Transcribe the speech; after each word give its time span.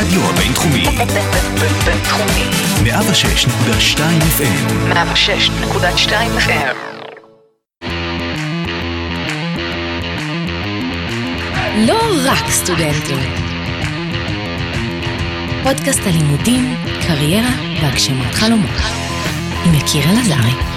הרדיו 0.00 0.20
הבינתחומי. 0.30 0.84
בינתחומי. 1.84 2.44
106.2 2.84 3.98
FM. 4.38 4.92
106.2 4.92 6.12
FM. 6.38 6.76
לא 11.76 11.98
רק 12.24 12.50
סטודנטים. 12.50 13.18
פודקאסט 15.62 16.00
הלימודים, 16.06 16.74
קריירה 17.06 17.50
והגשמת 17.82 18.34
חלומות. 18.34 18.80
עם 19.66 19.74
יקיר 19.74 20.04
אלעזרי. 20.10 20.69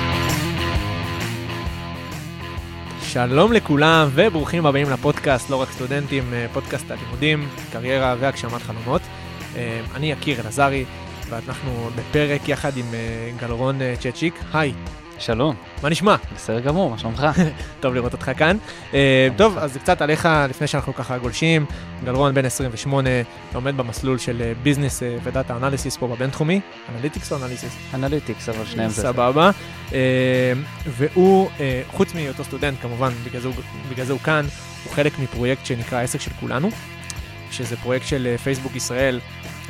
שלום 3.14 3.54
לכולם 3.54 4.08
וברוכים 4.14 4.66
הבאים 4.66 4.90
לפודקאסט, 4.90 5.50
לא 5.50 5.62
רק 5.62 5.72
סטודנטים, 5.72 6.34
אה, 6.34 6.46
פודקאסט 6.54 6.92
הלימודים, 6.92 7.48
קריירה 7.72 8.16
והגשמת 8.20 8.62
חלומות. 8.62 9.02
אה, 9.56 9.82
אני 9.96 10.12
יקיר 10.12 10.42
אלעזרי, 10.42 10.86
ואנחנו 11.30 11.90
בפרק 11.96 12.50
יחד 12.50 12.78
עם 12.78 12.86
אה, 12.94 13.32
גלרון 13.42 13.80
צ'צ'יק. 14.00 14.34
היי, 14.54 14.74
שלום, 15.26 15.56
מה 15.84 15.90
נשמע? 15.90 16.16
בסדר 16.36 16.60
גמור, 16.60 16.90
מה 16.90 16.98
שלומך? 16.98 17.26
טוב 17.80 17.94
לראות 17.94 18.14
אותך 18.14 18.32
כאן. 18.38 18.58
אה, 18.94 19.28
טוב, 19.38 19.58
אז 19.58 19.78
קצת 19.78 20.02
עליך 20.02 20.30
לפני 20.50 20.68
שאנחנו 20.68 20.94
ככה 20.94 21.18
גולשים. 21.18 21.66
גלרון 22.06 22.34
בן 22.34 22.46
28, 22.46 23.10
לומד 23.54 23.78
במסלול 23.78 24.18
של 24.18 24.54
business 24.64 25.04
ו 25.24 25.30
data 25.30 25.58
analysis 25.58 25.98
פה 25.98 26.08
בבינתחומי. 26.08 26.62
analytics 26.96 27.32
או 27.32 27.38
analysis? 27.38 27.76
analytics, 27.94 28.50
אבל 28.50 28.66
שניהם 28.66 28.90
זה... 28.90 29.02
סבבה. 29.02 29.52
אה, 29.94 30.54
והוא, 30.88 31.50
אה, 31.60 31.82
חוץ 31.92 32.14
מהיותו 32.14 32.44
סטודנט, 32.44 32.78
כמובן, 32.82 33.12
בגלל 33.26 34.06
זה, 34.06 34.14
הוא, 34.14 34.20
כאן, 34.20 34.46
הוא 34.84 34.94
חלק 34.94 35.20
מפרויקט 35.20 35.66
שנקרא 35.66 35.98
העסק 35.98 36.22
של 36.22 36.32
כולנו, 36.40 36.70
שזה 37.52 37.78
פרויקט 37.78 38.08
של 38.08 38.28
אה, 38.32 38.38
פייסבוק 38.38 38.76
ישראל, 38.76 39.20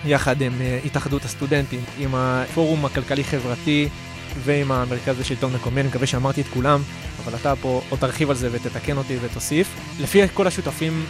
יחד 0.06 0.42
עם 0.42 0.54
אה, 0.62 0.80
התאחדות 0.86 1.26
הסטודנטים, 1.26 1.80
עם 2.00 2.16
הפורום 2.16 2.86
הכלכלי-חברתי 2.86 3.90
ועם 4.40 4.72
המרכז 4.72 5.20
לשלטון 5.20 5.54
מקומי, 5.54 5.82
אני 5.82 5.90
מקווה 5.90 6.08
שאמרתי 6.08 6.42
את 6.42 6.48
כולם, 6.48 6.82
אבל 7.24 7.36
אתה 7.36 7.56
פה 7.56 7.82
עוד 7.90 8.00
תרחיב 8.00 8.30
על 8.30 8.36
זה 8.36 8.50
ותתקן 8.52 8.98
אותי 8.98 9.18
ותוסיף. 9.22 9.98
לפי 10.02 10.28
כל 10.28 10.48
השותפים 10.48 11.06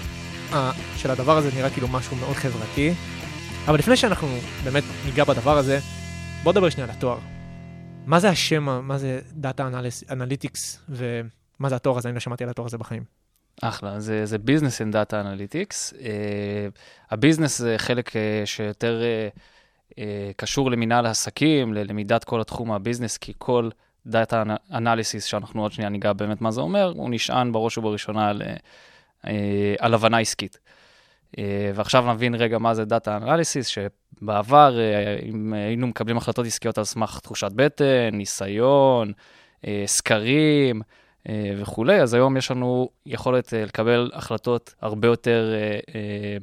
אה, 0.54 0.72
של 0.98 1.12
הדבר 1.12 1.38
הזה 1.38 1.50
נראה 1.56 1.70
כאילו 1.70 1.88
משהו 1.88 2.16
מאוד 2.16 2.36
חברתי, 2.36 2.94
אבל 3.68 3.80
לפני 3.80 3.98
שאנחנו 3.98 4.28
באמת 4.64 4.84
ניגע 5.06 5.24
בדבר 5.24 5.58
הזה, 5.58 5.80
בוא 6.44 6.52
נדבר 6.52 6.70
שנייה 6.70 6.90
על 6.90 6.96
התואר. 6.98 7.18
מה 8.06 8.20
זה 8.20 8.30
השם, 8.30 8.64
מה 8.64 8.98
זה 8.98 9.20
דאטה 9.32 9.70
analytics, 10.10 10.80
ומה 10.90 11.70
זה 11.70 11.76
התואר 11.76 11.98
הזה? 11.98 12.10
אני 12.10 12.14
לא 12.14 12.20
שמעתי 12.20 12.44
על 12.44 12.50
התואר 12.50 12.68
הזה 12.68 12.78
בחיים. 12.78 13.04
אחלה, 13.62 14.00
זה, 14.00 14.26
זה 14.26 14.38
business 14.38 14.82
and 14.82 14.92
data 14.92 15.22
analytics. 15.22 15.94
ה 17.12 17.17
business 17.17 17.58
זה 17.58 17.76
חלק 17.78 18.10
אה, 18.10 18.12
שיותר 18.46 19.02
אה, 19.02 19.40
קשור 20.36 20.72
למנהל 20.72 21.06
העסקים, 21.06 21.74
ללמידת 21.74 22.24
כל 22.24 22.42
התחום 22.42 22.72
ה 22.72 22.76
business, 22.76 23.18
כי 23.18 23.34
כל 23.38 23.70
data 24.06 24.44
analysis, 24.72 25.26
שאנחנו 25.26 25.62
עוד 25.62 25.72
שנייה 25.72 25.90
ניגע 25.90 26.14
באמת 26.14 26.42
מה 26.42 26.52
זה 26.52 26.62
אומר, 26.62 26.94
הוא 26.96 27.10
נשען 27.10 27.52
בראש 27.52 27.78
ובראשונה 27.78 28.30
על, 28.30 28.42
אה, 28.42 29.26
אה, 29.26 29.30
על 29.80 29.94
הבנה 29.94 30.18
עסקית. 30.18 30.60
ועכשיו 31.76 32.14
נבין 32.14 32.36
רגע 32.36 32.58
מה 32.58 32.74
זה 32.74 32.86
data 32.86 33.18
analysis, 33.18 33.68
שבעבר, 33.68 34.78
אם 35.24 35.54
היינו 35.54 35.88
מקבלים 35.88 36.18
החלטות 36.18 36.46
עסקיות 36.46 36.78
על 36.78 36.84
סמך 36.84 37.20
תחושת 37.20 37.52
בטן, 37.56 38.10
ניסיון, 38.12 39.12
סקרים, 39.86 40.82
אה, 41.30 41.54
וכולי, 41.58 42.02
אז 42.02 42.14
היום 42.14 42.38
יש 42.38 42.52
לנו 42.52 42.90
יכולת 43.06 43.54
אה, 43.54 43.66
לקבל 43.66 44.12
החלטות 44.14 44.76
הרבה 44.82 45.08
יותר, 45.08 45.54
אה, 45.54 45.80
אה, 45.96 46.38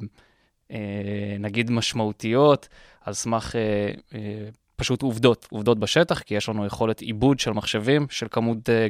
אה, 0.71 1.35
נגיד, 1.39 1.71
משמעותיות, 1.71 2.67
על 3.05 3.13
סמך 3.13 3.55
אה, 3.55 3.91
אה, 4.15 4.49
פשוט 4.75 5.01
עובדות, 5.01 5.47
עובדות 5.51 5.79
בשטח, 5.79 6.19
כי 6.19 6.35
יש 6.35 6.49
לנו 6.49 6.65
יכולת 6.65 7.01
עיבוד 7.01 7.39
של 7.39 7.51
מחשבים, 7.51 8.07
של 8.09 8.27
כמות 8.31 8.69
אה, 8.69 8.87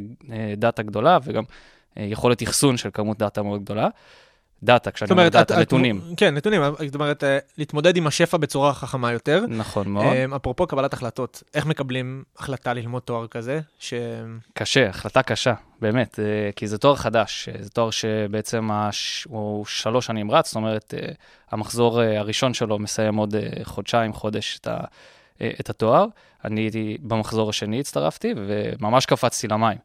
data 0.58 0.84
גדולה, 0.84 1.18
וגם 1.24 1.44
יכולת 1.98 2.44
אחסון 2.44 2.78
של 2.78 2.90
כמות 2.94 3.18
data 3.18 3.42
מאוד 3.44 3.62
גדולה. 3.64 3.88
data, 4.64 4.92
כשאני 4.92 5.12
אומר 5.12 5.30
data, 5.30 5.60
נתונים. 5.60 6.02
כן, 6.18 6.36
נתונים, 6.36 6.62
זאת 6.86 6.96
אומרת, 6.96 7.24
אה, 7.24 7.38
להתמודד 7.58 7.98
עם 7.98 8.08
השפע 8.08 8.38
בצורה 8.38 8.74
חכמה 8.74 9.12
יותר. 9.12 9.44
נכון 9.50 9.90
מאוד. 9.90 10.06
אה, 10.06 10.26
אפרופו 10.36 10.68
קבלת 10.68 10.94
החלטות, 10.94 11.44
איך 11.54 11.66
מקבלים 11.66 12.24
החלטה 12.38 12.74
ללמוד 12.74 13.02
תואר 13.02 13.28
כזה? 13.28 13.60
ש... 13.80 13.94
קשה, 14.54 14.90
החלטה 14.90 15.24
קשה, 15.24 15.54
באמת, 15.82 16.20
אה, 16.20 16.50
כי 16.56 16.68
זה 16.68 16.78
תואר 16.78 16.96
חדש, 16.96 17.50
זה 17.60 17.70
תואר 17.70 17.92
שבעצם 17.92 18.72
הש... 18.72 19.28
הוא 19.30 19.66
שלוש 19.66 20.06
שנים 20.06 20.32
רץ, 20.32 20.48
זאת 20.48 20.56
אומרת, 20.56 20.94
המחזור 21.52 22.02
הראשון 22.02 22.54
שלו 22.54 22.80
מסיים 22.80 23.16
עוד 23.16 23.36
חודשיים, 23.64 24.14
חודש 24.14 24.58
את, 24.62 24.68
ה... 24.68 24.80
את 25.60 25.70
התואר. 25.70 26.06
אני 26.46 26.62
הייתי 26.62 26.98
במחזור 27.02 27.50
השני, 27.50 27.80
הצטרפתי, 27.80 28.34
וממש 28.36 29.06
קפצתי 29.06 29.48
למים. 29.48 29.78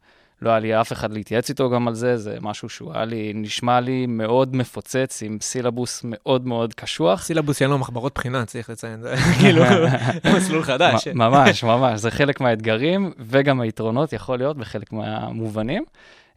לא 0.43 0.51
היה 0.51 0.59
לי 0.59 0.81
אף 0.81 0.93
אחד 0.93 1.13
להתייעץ 1.13 1.49
איתו 1.49 1.71
גם 1.71 1.89
על 1.89 1.95
זה, 1.95 2.17
זה 2.17 2.37
משהו 2.41 2.69
שהוא 2.69 2.93
היה 2.95 3.05
לי, 3.05 3.33
נשמע 3.35 3.81
לי 3.81 4.07
מאוד 4.07 4.57
מפוצץ, 4.57 5.23
עם 5.23 5.39
סילבוס 5.41 6.01
מאוד 6.05 6.47
מאוד 6.47 6.75
קשוח. 6.75 7.23
סילבוס 7.23 7.59
שאין 7.59 7.71
לו 7.71 7.79
מחברות 7.79 8.15
בחינה, 8.15 8.47
צריך 8.47 8.71
לציין, 8.71 9.01
זה 9.01 9.15
כאילו 9.41 9.63
מסלול 10.37 10.63
חדש. 10.63 11.09
ממש, 11.09 11.65
ממש, 11.65 12.01
זה 12.01 12.11
חלק 12.11 12.41
מהאתגרים 12.41 13.13
וגם 13.19 13.61
היתרונות 13.61 14.13
יכול 14.13 14.39
להיות 14.39 14.57
בחלק 14.57 14.93
מהמובנים. 14.93 15.85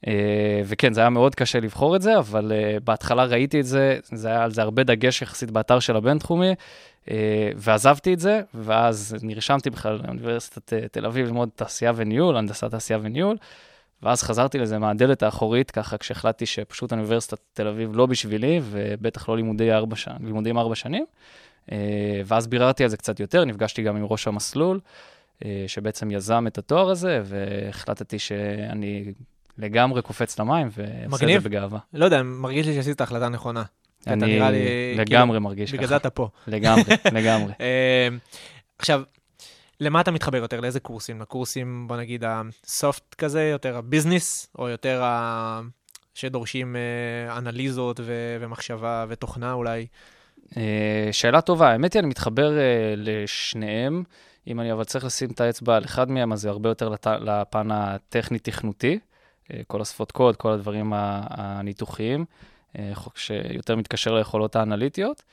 אה, 0.07 0.61
וכן, 0.65 0.93
זה 0.93 1.01
היה 1.01 1.09
מאוד 1.09 1.35
קשה 1.35 1.59
לבחור 1.59 1.95
את 1.95 2.01
זה, 2.01 2.17
אבל 2.17 2.51
אה, 2.51 2.77
בהתחלה 2.83 3.25
ראיתי 3.25 3.59
את 3.59 3.65
זה, 3.65 3.99
זה 4.03 4.27
היה 4.27 4.43
על 4.43 4.51
זה 4.51 4.61
הרבה 4.61 4.83
דגש 4.83 5.21
יחסית 5.21 5.51
באתר 5.51 5.79
של 5.79 5.95
הבינתחומי, 5.95 6.55
אה, 7.09 7.51
ועזבתי 7.55 8.13
את 8.13 8.19
זה, 8.19 8.41
ואז 8.53 9.15
נרשמתי 9.21 9.69
בכלל 9.69 9.99
לאוניברסיטת 10.03 10.73
תל 10.91 11.05
אביב 11.05 11.25
ללמוד 11.25 11.49
תעשייה 11.55 11.91
וניהול, 11.95 12.37
הנדסת 12.37 12.71
תעשייה 12.71 12.99
וניהול, 13.01 13.37
ואז 14.03 14.23
חזרתי 14.23 14.57
לזה 14.57 14.79
מהדלת 14.79 15.23
האחורית, 15.23 15.71
ככה 15.71 15.97
כשהחלטתי 15.97 16.45
שפשוט 16.45 16.91
אוניברסיטת 16.91 17.39
תל 17.53 17.67
אביב 17.67 17.95
לא 17.95 18.05
בשבילי, 18.05 18.61
ובטח 18.63 19.29
לא 19.29 19.35
לימודי 19.35 19.73
ארבע 19.73 19.95
ש... 19.95 20.07
לימודים 20.23 20.57
ארבע 20.57 20.75
שנים. 20.75 21.05
אה, 21.71 22.21
ואז 22.25 22.47
ביררתי 22.47 22.83
על 22.83 22.89
זה 22.89 22.97
קצת 22.97 23.19
יותר, 23.19 23.45
נפגשתי 23.45 23.83
גם 23.83 23.95
עם 23.95 24.05
ראש 24.05 24.27
המסלול, 24.27 24.79
אה, 25.45 25.63
שבעצם 25.67 26.11
יזם 26.11 26.47
את 26.47 26.57
התואר 26.57 26.89
הזה, 26.89 27.21
והחלטתי 27.23 28.19
שאני 28.19 29.13
לגמרי 29.57 30.01
קופץ 30.01 30.39
למים, 30.39 30.69
ועושה 30.73 31.35
את. 31.35 31.41
זה 31.41 31.49
בגאווה. 31.49 31.79
לא 31.93 32.05
יודע, 32.05 32.23
מרגיש 32.23 32.67
לי 32.67 32.75
שעשית 32.75 32.95
את 32.95 33.01
ההחלטה 33.01 33.25
הנכונה. 33.25 33.63
אתה 34.01 34.13
אני 34.13 34.39
לי, 34.39 34.95
לגמרי 34.95 35.27
כאילו, 35.27 35.41
מרגיש 35.41 35.73
בגלל 35.73 35.87
זה 35.87 35.89
ככה. 35.89 35.97
אתה 35.97 36.09
פה. 36.09 36.29
לגמרי, 36.47 36.83
לגמרי. 37.17 37.53
אה, 37.61 38.07
עכשיו, 38.79 39.01
למה 39.79 40.01
אתה 40.01 40.11
מתחבר 40.11 40.37
יותר? 40.37 40.59
לאיזה 40.59 40.79
קורסים? 40.79 41.21
לקורסים, 41.21 41.87
בוא 41.87 41.97
נגיד, 41.97 42.23
הסופט 42.27 43.15
כזה, 43.15 43.43
יותר 43.43 43.77
הביזנס, 43.77 44.47
או 44.59 44.69
יותר 44.69 45.03
ה... 45.03 45.61
שדורשים 46.13 46.75
אה, 46.75 47.37
אנליזות 47.37 47.99
ו- 48.03 48.37
ומחשבה 48.39 49.05
ותוכנה 49.09 49.53
אולי? 49.53 49.87
אה, 50.57 51.09
שאלה 51.11 51.41
טובה, 51.41 51.69
האמת 51.69 51.93
היא, 51.93 51.99
אני 51.99 52.07
מתחבר 52.07 52.57
אה, 52.57 52.93
לשניהם. 52.97 54.03
אם 54.47 54.59
אני 54.59 54.73
אבל 54.73 54.83
צריך 54.83 55.05
לשים 55.05 55.29
את 55.31 55.41
האצבע 55.41 55.75
על 55.75 55.85
אחד 55.85 56.11
מהם, 56.11 56.33
אז 56.33 56.41
זה 56.41 56.49
הרבה 56.49 56.69
יותר 56.69 56.89
לת... 56.89 57.07
לפן 57.07 57.71
הטכני-תכנותי. 57.71 58.99
כל 59.67 59.81
השפות 59.81 60.11
קוד, 60.11 60.35
כל 60.35 60.51
הדברים 60.51 60.93
הניתוחיים, 60.95 62.25
שיותר 63.15 63.75
מתקשר 63.75 64.13
ליכולות 64.13 64.55
האנליטיות, 64.55 65.23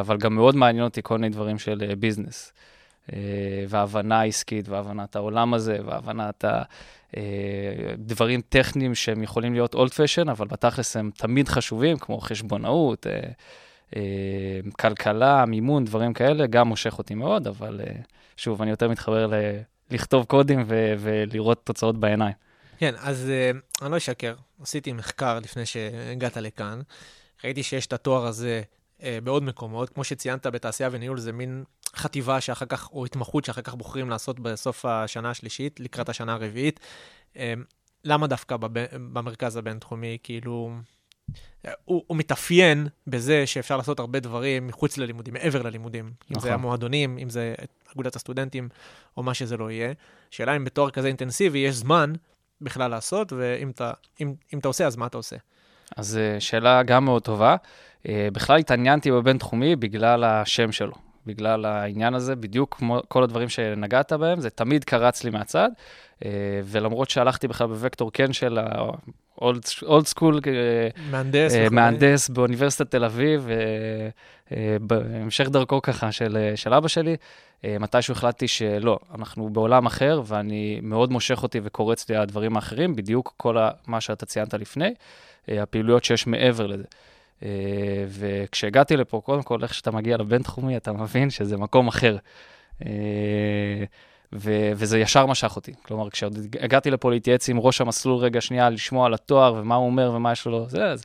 אבל 0.00 0.16
גם 0.16 0.34
מאוד 0.34 0.56
מעניין 0.56 0.84
אותי 0.84 1.00
כל 1.02 1.18
מיני 1.18 1.28
דברים 1.28 1.58
של 1.58 1.94
ביזנס. 1.98 2.52
אה, 3.12 3.18
והבנה 3.68 4.22
עסקית, 4.22 4.68
והבנת 4.68 5.16
העולם 5.16 5.54
הזה, 5.54 5.78
והבנת 5.84 6.44
הדברים 7.94 8.40
טכניים 8.48 8.94
שהם 8.94 9.22
יכולים 9.22 9.52
להיות 9.52 9.74
אולד 9.74 9.92
פשן, 9.92 10.28
אבל 10.28 10.46
בתכלס 10.46 10.96
הם 10.96 11.10
תמיד 11.16 11.48
חשובים, 11.48 11.98
כמו 11.98 12.20
חשבונאות, 12.20 13.06
אה, 13.06 13.20
אה, 13.96 14.60
כלכלה, 14.80 15.44
מימון, 15.46 15.84
דברים 15.84 16.12
כאלה, 16.12 16.46
גם 16.46 16.68
מושך 16.68 16.98
אותי 16.98 17.14
מאוד, 17.14 17.46
אבל 17.46 17.80
אה, 17.86 17.92
שוב, 18.36 18.62
אני 18.62 18.70
יותר 18.70 18.88
מתחבר 18.88 19.26
ל... 19.26 19.34
לכתוב 19.90 20.24
קודים 20.24 20.64
ו- 20.66 20.94
ולראות 20.98 21.60
תוצאות 21.64 22.00
בעיניים. 22.00 22.34
כן, 22.78 22.94
אז 22.98 23.30
אה, 23.30 23.50
אני 23.82 23.92
לא 23.92 23.96
אשקר, 23.96 24.34
עשיתי 24.62 24.92
מחקר 24.92 25.38
לפני 25.38 25.66
שהגעת 25.66 26.36
לכאן. 26.36 26.80
ראיתי 27.44 27.62
שיש 27.62 27.86
את 27.86 27.92
התואר 27.92 28.26
הזה 28.26 28.62
אה, 29.02 29.18
בעוד 29.24 29.42
מקומות. 29.42 29.90
כמו 29.90 30.04
שציינת, 30.04 30.46
בתעשייה 30.46 30.88
וניהול 30.92 31.18
זה 31.18 31.32
מין 31.32 31.64
חטיבה 31.98 32.40
שאחר 32.40 32.66
כך, 32.66 32.90
או 32.92 33.04
התמחות 33.04 33.44
שאחר 33.44 33.62
כך 33.62 33.74
בוחרים 33.74 34.10
לעשות 34.10 34.40
בסוף 34.40 34.84
השנה 34.84 35.30
השלישית, 35.30 35.80
לקראת 35.80 36.08
השנה 36.08 36.32
הרביעית. 36.32 36.80
אה, 37.36 37.54
למה 38.04 38.26
דווקא 38.26 38.56
בב- 38.56 38.96
במרכז 39.12 39.56
הבינתחומי? 39.56 40.18
כאילו, 40.22 40.70
הוא, 41.84 42.04
הוא 42.06 42.16
מתאפיין 42.16 42.86
בזה 43.06 43.46
שאפשר 43.46 43.76
לעשות 43.76 44.00
הרבה 44.00 44.20
דברים 44.20 44.66
מחוץ 44.66 44.98
ללימודים, 44.98 45.34
מעבר 45.34 45.62
ללימודים. 45.62 46.04
אם 46.04 46.10
זה 46.34 46.38
נכון. 46.38 46.52
המועדונים, 46.52 47.18
אם 47.18 47.30
זה 47.30 47.54
אגודת 47.94 48.16
הסטודנטים, 48.16 48.68
או 49.16 49.22
מה 49.22 49.34
שזה 49.34 49.56
לא 49.56 49.70
יהיה. 49.70 49.92
שאלה 50.30 50.56
אם 50.56 50.64
בתואר 50.64 50.90
כזה 50.90 51.08
אינטנסיבי 51.08 51.58
יש 51.58 51.74
זמן 51.74 52.12
בכלל 52.60 52.90
לעשות, 52.90 53.32
ואם 53.32 53.70
אתה, 53.70 53.92
אם, 54.20 54.34
אם 54.54 54.58
אתה 54.58 54.68
עושה, 54.68 54.86
אז 54.86 54.96
מה 54.96 55.06
אתה 55.06 55.16
עושה? 55.16 55.36
אז 55.96 56.16
אה, 56.18 56.40
שאלה 56.40 56.82
גם 56.82 57.04
מאוד 57.04 57.22
טובה. 57.22 57.56
אה, 58.08 58.28
בכלל 58.32 58.58
התעניינתי 58.58 59.10
בבינתחומי 59.10 59.76
בגלל 59.76 60.24
השם 60.24 60.72
שלו, 60.72 60.94
בגלל 61.28 61.64
העניין 61.64 62.14
הזה, 62.14 62.36
בדיוק 62.36 62.74
כמו 62.78 63.00
כל 63.08 63.22
הדברים 63.22 63.48
שנגעת 63.48 64.12
בהם, 64.12 64.40
זה 64.40 64.50
תמיד 64.50 64.84
קרץ 64.84 65.24
לי 65.24 65.30
מהצד, 65.30 65.68
אה, 66.24 66.30
ולמרות 66.64 67.10
שהלכתי 67.10 67.48
בכלל 67.48 67.66
בווקטור 67.66 68.10
כן 68.12 68.32
של 68.32 68.58
האולד 69.38 69.64
סקול, 70.06 70.40
מהנדס. 71.10 71.54
אה. 71.54 71.66
מהנדס 71.70 72.28
באוניברסיטת 72.28 72.90
תל 72.90 73.04
אביב, 73.04 73.48
אה, 73.50 73.54
אה, 74.56 74.76
בהמשך 74.80 75.48
דרכו 75.48 75.82
ככה 75.82 76.12
של, 76.12 76.36
אה, 76.36 76.56
של 76.56 76.74
אבא 76.74 76.88
שלי, 76.88 77.16
אה, 77.64 77.76
מתישהו 77.80 78.12
החלטתי 78.12 78.48
שלא, 78.48 78.98
אנחנו 79.14 79.48
בעולם 79.48 79.86
אחר, 79.86 80.22
ואני 80.26 80.80
מאוד 80.82 81.12
מושך 81.12 81.42
אותי 81.42 81.60
וקורץ 81.62 82.08
לי 82.08 82.16
הדברים 82.16 82.56
האחרים, 82.56 82.96
בדיוק 82.96 83.34
כל 83.36 83.58
ה- 83.58 83.70
מה 83.86 84.00
שאתה 84.00 84.26
ציינת 84.26 84.54
לפני, 84.54 84.94
אה, 85.48 85.62
הפעילויות 85.62 86.04
שיש 86.04 86.26
מעבר 86.26 86.66
לזה. 86.66 86.84
אה, 87.42 87.48
וכשהגעתי 88.08 88.96
לפה, 88.96 89.20
קודם 89.24 89.42
כל, 89.42 89.62
איך 89.62 89.74
שאתה 89.74 89.90
מגיע 89.90 90.16
לבינתחומי, 90.16 90.76
אתה 90.76 90.92
מבין 90.92 91.30
שזה 91.30 91.56
מקום 91.56 91.88
אחר. 91.88 92.16
אה, 92.86 93.84
ו- 94.32 94.70
וזה 94.74 94.98
ישר 94.98 95.26
משך 95.26 95.56
אותי. 95.56 95.72
כלומר, 95.82 96.10
כשעוד 96.10 96.38
הגעתי 96.60 96.90
לפה 96.90 97.10
להתייעץ 97.10 97.48
עם 97.48 97.58
ראש 97.58 97.80
המסלול 97.80 98.16
רגע 98.16 98.40
שנייה, 98.40 98.70
לשמוע 98.70 99.06
על 99.06 99.14
התואר 99.14 99.54
ומה 99.54 99.74
הוא 99.74 99.86
אומר 99.86 100.12
ומה 100.14 100.32
יש 100.32 100.46
לו, 100.46 100.68
זה, 100.68 100.84
אז 100.84 101.04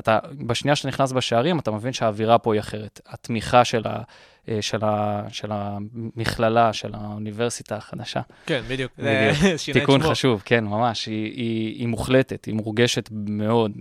אתה, 0.00 0.18
בשנייה 0.46 0.76
שאתה 0.76 0.88
נכנס 0.88 1.12
בשערים, 1.12 1.58
אתה 1.58 1.70
מבין 1.70 1.92
שהאווירה 1.92 2.38
פה 2.38 2.54
היא 2.54 2.60
אחרת. 2.60 3.00
התמיכה 3.06 3.64
של, 3.64 3.82
ה, 3.84 4.02
אה, 4.48 4.62
של, 4.62 4.84
ה, 4.84 5.22
של 5.28 5.48
המכללה, 5.52 6.72
של 6.72 6.90
האוניברסיטה 6.94 7.76
החדשה. 7.76 8.20
כן, 8.46 8.62
בדיוק. 8.68 8.92
בדיוק. 8.98 9.58
תיקון. 9.72 10.02
חשוב, 10.02 10.42
כן, 10.44 10.64
ממש. 10.64 11.06
היא, 11.06 11.24
היא, 11.24 11.76
היא 11.78 11.88
מוחלטת, 11.88 12.44
היא 12.44 12.54
מורגשת 12.54 13.08
מאוד. 13.12 13.72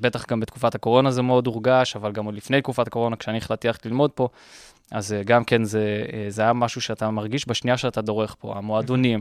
בטח 0.00 0.26
גם 0.26 0.40
בתקופת 0.40 0.74
הקורונה 0.74 1.10
זה 1.10 1.22
מאוד 1.22 1.46
הורגש, 1.46 1.96
אבל 1.96 2.12
גם 2.12 2.24
עוד 2.24 2.34
לפני 2.34 2.60
תקופת 2.60 2.86
הקורונה, 2.86 3.16
כשאני 3.16 3.38
החלטתי 3.38 3.66
ללכת 3.66 3.86
ללמוד 3.86 4.10
פה, 4.10 4.28
אז 4.90 5.12
אה, 5.12 5.22
גם 5.22 5.44
כן 5.44 5.64
זה, 5.64 6.04
אה, 6.12 6.26
זה 6.28 6.42
היה 6.42 6.52
משהו 6.52 6.80
שאתה 6.80 7.10
מרגיש 7.10 7.48
בשנייה 7.48 7.76
שאתה 7.76 8.02
דורך 8.02 8.36
פה, 8.38 8.54
המועדונים, 8.56 9.20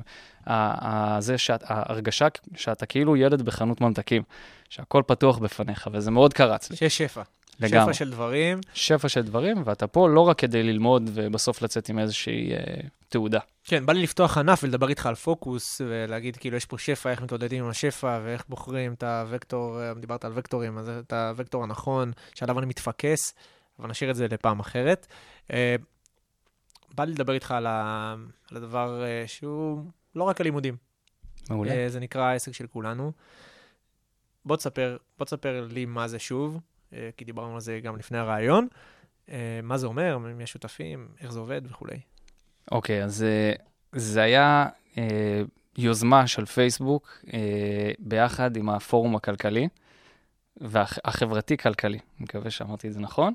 זה 1.20 1.38
שאת, 1.38 1.64
ההרגשה 1.66 2.28
שאתה 2.56 2.86
כאילו 2.86 3.18
ילד 3.18 3.42
בחנות 3.42 3.82
ממתקים, 3.82 4.24
שהכל 4.70 5.04
פתוח 5.08 5.38
בפניך, 5.38 5.90
וזה 5.94 6.12
מאוד 6.12 6.34
קרץ 6.34 6.70
לי, 6.70 6.78
שיש 6.78 6.98
שפע. 6.98 7.22
לגמרי. 7.60 7.94
שפע 7.94 7.94
של 7.94 8.12
דברים. 8.12 8.60
שפע 8.74 9.10
של 9.10 9.22
דברים, 9.22 9.64
ואתה 9.66 9.88
פה 9.88 10.10
לא 10.10 10.20
רק 10.20 10.40
כדי 10.40 10.64
ללמוד 10.64 11.10
ובסוף 11.14 11.62
לצאת 11.62 11.90
עם 11.90 12.00
איזושהי 12.00 12.54
אה, 12.54 12.58
תעודה. 13.10 13.40
כן, 13.64 13.86
בא 13.86 13.94
לי 13.94 14.04
לפתוח 14.04 14.38
ענף 14.38 14.64
ולדבר 14.64 14.90
איתך 14.90 15.06
על 15.06 15.16
פוקוס, 15.16 15.82
ולהגיד 15.86 16.38
כאילו 16.38 16.58
יש 16.58 16.66
פה 16.66 16.78
שפע, 16.78 17.12
איך 17.12 17.22
מתמודדים 17.22 17.64
עם 17.64 17.70
השפע, 17.70 18.20
ואיך 18.24 18.44
בוחרים 18.50 18.94
את 18.94 19.04
הוקטור, 19.32 19.82
אה, 19.82 19.94
דיברת 19.94 20.26
על 20.26 20.32
וקטורים, 20.36 20.78
אז 20.78 20.90
את 20.90 21.14
הוקטור 21.38 21.64
הנכון, 21.64 22.12
שעליו 22.36 22.60
אני 22.60 22.66
מתפקס, 22.66 23.34
אבל 23.80 23.90
נשאיר 23.90 24.12
את 24.12 24.16
זה 24.16 24.28
לפעם 24.28 24.60
אחרת. 24.60 25.08
אה, 25.54 25.76
בא 26.96 27.04
לי 27.04 27.12
לדבר 27.12 27.34
איתך 27.34 27.52
על, 27.52 27.68
ה... 27.68 28.16
על 28.52 28.58
הדבר 28.58 29.04
אה, 29.04 29.24
שהוא 29.28 29.84
לא 30.16 30.24
רק 30.24 30.42
הלימודים, 30.42 30.76
מעולה. 31.50 31.72
אה, 31.72 31.90
זה 31.90 32.00
נקרא 32.00 32.22
העסק 32.22 32.52
של 32.52 32.68
כולנו. 32.68 33.12
בוא 34.46 34.56
תספר, 34.56 34.98
בוא 35.18 35.26
תספר 35.26 35.68
לי 35.72 35.86
מה 35.86 36.08
זה 36.08 36.20
שוב, 36.20 36.60
אה, 36.94 37.10
כי 37.18 37.26
דיברנו 37.26 37.54
על 37.54 37.62
זה 37.62 37.80
גם 37.84 37.98
לפני 37.98 38.18
הרעיון. 38.18 38.68
מה 39.64 39.78
זה 39.78 39.88
אומר, 39.88 40.18
מי 40.18 40.44
השותפים, 40.44 41.08
איך 41.22 41.32
זה 41.32 41.40
עובד 41.40 41.62
וכולי. 41.70 42.00
אוקיי, 42.72 43.04
אז 43.04 43.24
אה, 43.24 43.54
זה 43.92 44.22
היה 44.22 44.68
אה, 44.98 45.42
יוזמה 45.78 46.28
של 46.28 46.46
פייסבוק 46.46 47.20
אה, 47.34 47.92
ביחד 48.00 48.58
עם 48.58 48.70
הפורום 48.70 49.16
הכלכלי 49.16 49.68
והחברתי-כלכלי, 50.62 51.98
אני 51.98 52.24
מקווה 52.24 52.52
שאמרתי 52.52 52.88
את 52.88 52.94
זה 52.94 53.00
נכון. 53.00 53.34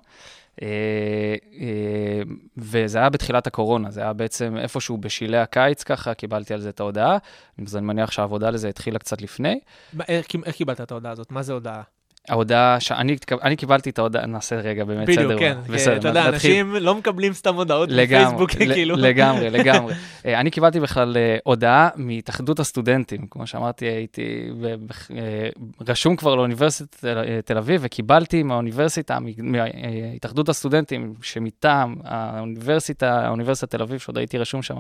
אה, 0.63 1.37
אה, 1.61 2.23
וזה 2.57 2.99
היה 2.99 3.11
בתחילת 3.11 3.47
הקורונה, 3.47 3.91
זה 3.91 4.01
היה 4.01 4.13
בעצם 4.13 4.57
איפשהו 4.57 4.97
בשלהי 4.99 5.41
הקיץ 5.41 5.83
ככה, 5.83 6.15
קיבלתי 6.15 6.55
על 6.55 6.61
זה 6.61 6.69
את 6.69 6.81
ההודעה, 6.81 7.19
אז 7.67 7.77
אני 7.77 7.87
מניח 7.87 8.11
שהעבודה 8.11 8.51
לזה 8.51 8.69
התחילה 8.69 8.99
קצת 8.99 9.23
לפני. 9.23 9.61
איך, 10.09 10.27
איך 10.47 10.57
קיבלת 10.57 10.81
את 10.81 10.91
ההודעה 10.91 11.13
הזאת? 11.13 11.33
מה 11.33 11.43
זה 11.43 11.53
הודעה? 11.53 11.83
ההודעה, 12.29 12.81
שאני 12.81 13.17
אני 13.43 13.57
קיבלתי 13.57 13.91
את 13.91 13.99
ההודעה, 13.99 14.27
נעשה 14.27 14.57
רגע 14.57 14.85
באמת 14.85 15.11
סדר. 15.11 15.25
בדיוק, 15.25 15.41
כן. 15.41 15.59
בסדר, 15.69 15.97
אתה 15.97 16.09
יודע. 16.09 16.29
אנשים 16.29 16.75
לא 16.77 16.95
מקבלים 16.95 17.33
סתם 17.33 17.55
הודעות 17.55 17.89
בפייסבוק, 17.93 18.51
כאילו. 18.51 18.97
לגמרי, 18.97 19.51
לגמרי. 19.59 19.95
אה, 20.27 20.41
אני 20.41 20.51
קיבלתי 20.51 20.81
בכלל 20.81 21.17
אה, 21.17 21.37
הודעה 21.45 21.89
מהתאחדות 21.97 22.61
הסטודנטים. 22.61 23.27
כמו 23.31 23.47
שאמרתי, 23.47 23.85
הייתי 23.87 24.51
אה, 24.65 25.49
רשום 25.89 26.17
כבר 26.17 26.35
לאוניברסיטת 26.35 26.97
תל- 27.01 27.41
תל 27.45 27.59
אביב, 27.59 27.81
וקיבלתי 27.85 28.43
מהאוניברסיטה, 28.43 29.19
מהתאחדות 29.43 30.49
הסטודנטים, 30.49 31.15
שמטעם 31.23 31.95
האוניברסיטה, 32.05 33.27
האוניברסיטת 33.27 33.71
תל 33.71 33.83
אביב, 33.83 33.99
שעוד 33.99 34.19
הייתי 34.19 34.39
רשום 34.39 34.63
שם 34.63 34.77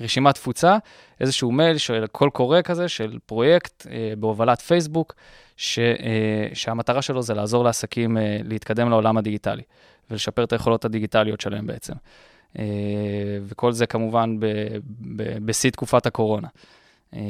ברשימת 0.00 0.34
תפוצה, 0.34 0.76
איזשהו 1.20 1.52
מייל 1.52 1.78
של 1.78 2.04
קול 2.12 2.30
קורא 2.30 2.62
כזה, 2.62 2.88
של 2.88 3.18
פרויקט 3.26 3.86
בהובלת 4.18 4.60
פייסבוק, 4.60 5.14
ש, 5.58 5.78
אה, 5.78 6.48
שהמטרה 6.54 7.02
שלו 7.02 7.22
זה 7.22 7.34
לעזור 7.34 7.64
לעסקים 7.64 8.18
אה, 8.18 8.38
להתקדם 8.44 8.90
לעולם 8.90 9.16
הדיגיטלי 9.18 9.62
ולשפר 10.10 10.44
את 10.44 10.52
היכולות 10.52 10.84
הדיגיטליות 10.84 11.40
שלהם 11.40 11.66
בעצם. 11.66 11.92
אה, 12.58 12.64
וכל 13.42 13.72
זה 13.72 13.86
כמובן 13.86 14.36
בשיא 15.44 15.70
תקופת 15.70 16.06
הקורונה. 16.06 16.48
אה, 17.14 17.20